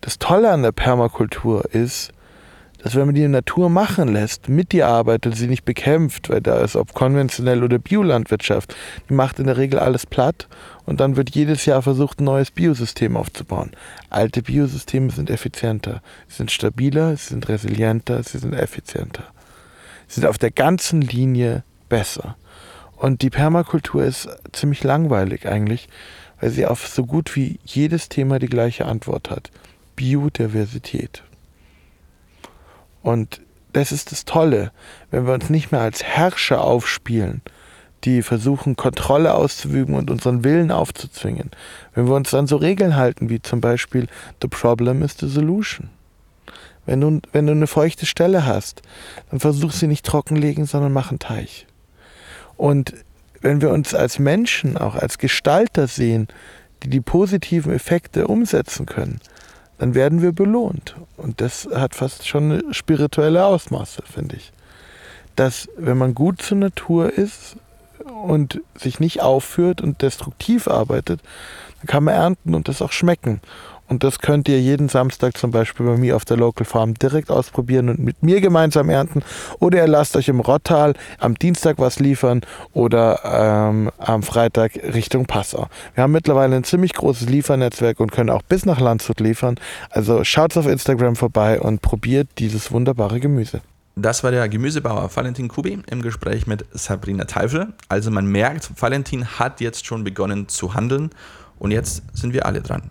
[0.00, 2.12] Das Tolle an der Permakultur ist,
[2.82, 6.60] dass wenn man die Natur machen lässt, mit ihr arbeitet, sie nicht bekämpft, weil da
[6.60, 8.74] ist ob konventionell oder Biolandwirtschaft,
[9.08, 10.46] die macht in der Regel alles platt
[10.86, 13.72] und dann wird jedes Jahr versucht, ein neues Biosystem aufzubauen.
[14.10, 19.24] Alte Biosysteme sind effizienter, sie sind stabiler, sie sind resilienter, sie sind effizienter.
[20.06, 22.36] Sie sind auf der ganzen Linie besser.
[22.96, 25.88] Und die Permakultur ist ziemlich langweilig eigentlich,
[26.40, 29.50] weil sie auf so gut wie jedes Thema die gleiche Antwort hat.
[29.96, 31.22] Biodiversität.
[33.02, 33.40] Und
[33.72, 34.72] das ist das Tolle,
[35.10, 37.42] wenn wir uns nicht mehr als Herrscher aufspielen,
[38.04, 41.50] die versuchen, Kontrolle auszuüben und unseren Willen aufzuzwingen.
[41.94, 44.06] Wenn wir uns dann so Regeln halten, wie zum Beispiel
[44.40, 45.90] The problem is the solution.
[46.86, 48.82] Wenn du, wenn du eine feuchte Stelle hast,
[49.30, 51.66] dann versuch sie nicht trockenlegen, sondern mach einen Teich.
[52.56, 52.94] Und
[53.40, 56.28] wenn wir uns als Menschen, auch als Gestalter sehen,
[56.82, 59.20] die die positiven Effekte umsetzen können,
[59.78, 60.96] dann werden wir belohnt.
[61.16, 64.52] Und das hat fast schon spirituelle Ausmaße, finde ich.
[65.36, 67.56] Dass, wenn man gut zur Natur ist
[68.24, 71.20] und sich nicht aufführt und destruktiv arbeitet,
[71.78, 73.40] dann kann man ernten und das auch schmecken.
[73.88, 77.30] Und das könnt ihr jeden Samstag zum Beispiel bei mir auf der Local Farm direkt
[77.30, 79.22] ausprobieren und mit mir gemeinsam ernten.
[79.58, 85.26] Oder ihr lasst euch im Rottal am Dienstag was liefern oder ähm, am Freitag Richtung
[85.26, 85.68] Passau.
[85.94, 89.56] Wir haben mittlerweile ein ziemlich großes Liefernetzwerk und können auch bis nach Landshut liefern.
[89.90, 93.62] Also schaut auf Instagram vorbei und probiert dieses wunderbare Gemüse.
[93.96, 97.72] Das war der Gemüsebauer Valentin Kubi im Gespräch mit Sabrina Teufel.
[97.88, 101.10] Also man merkt, Valentin hat jetzt schon begonnen zu handeln
[101.58, 102.90] und jetzt sind wir alle dran.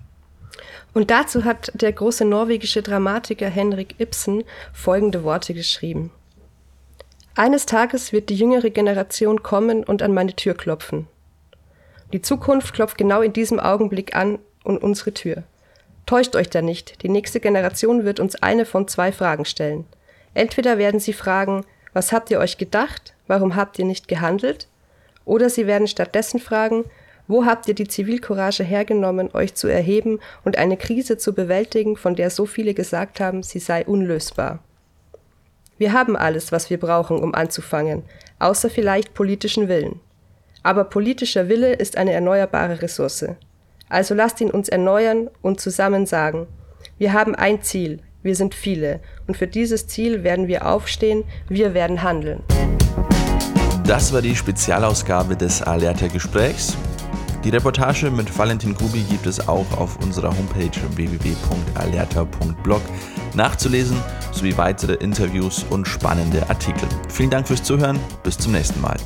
[0.97, 4.43] Und dazu hat der große norwegische Dramatiker Henrik Ibsen
[4.73, 6.09] folgende Worte geschrieben.
[7.35, 11.05] Eines Tages wird die jüngere Generation kommen und an meine Tür klopfen.
[12.13, 15.43] Die Zukunft klopft genau in diesem Augenblick an und unsere Tür.
[16.07, 19.85] Täuscht euch da nicht, die nächste Generation wird uns eine von zwei Fragen stellen.
[20.33, 24.67] Entweder werden sie fragen, was habt ihr euch gedacht, warum habt ihr nicht gehandelt?
[25.25, 26.85] Oder sie werden stattdessen fragen,
[27.27, 32.15] wo habt ihr die Zivilcourage hergenommen, euch zu erheben und eine Krise zu bewältigen, von
[32.15, 34.59] der so viele gesagt haben, sie sei unlösbar?
[35.77, 38.03] Wir haben alles, was wir brauchen, um anzufangen,
[38.39, 39.99] außer vielleicht politischen Willen.
[40.63, 43.25] Aber politischer Wille ist eine erneuerbare Ressource.
[43.89, 46.47] Also lasst ihn uns erneuern und zusammen sagen,
[46.97, 51.73] wir haben ein Ziel, wir sind viele, und für dieses Ziel werden wir aufstehen, wir
[51.73, 52.43] werden handeln.
[53.85, 56.75] Das war die Spezialausgabe des Alerta Gesprächs.
[57.47, 62.81] Die Reportage mit Valentin Kubi gibt es auch auf unserer Homepage www.alerta.blog
[63.35, 63.95] nachzulesen,
[64.33, 66.89] sowie weitere Interviews und spannende Artikel.
[67.07, 68.97] Vielen Dank fürs Zuhören, bis zum nächsten Mal.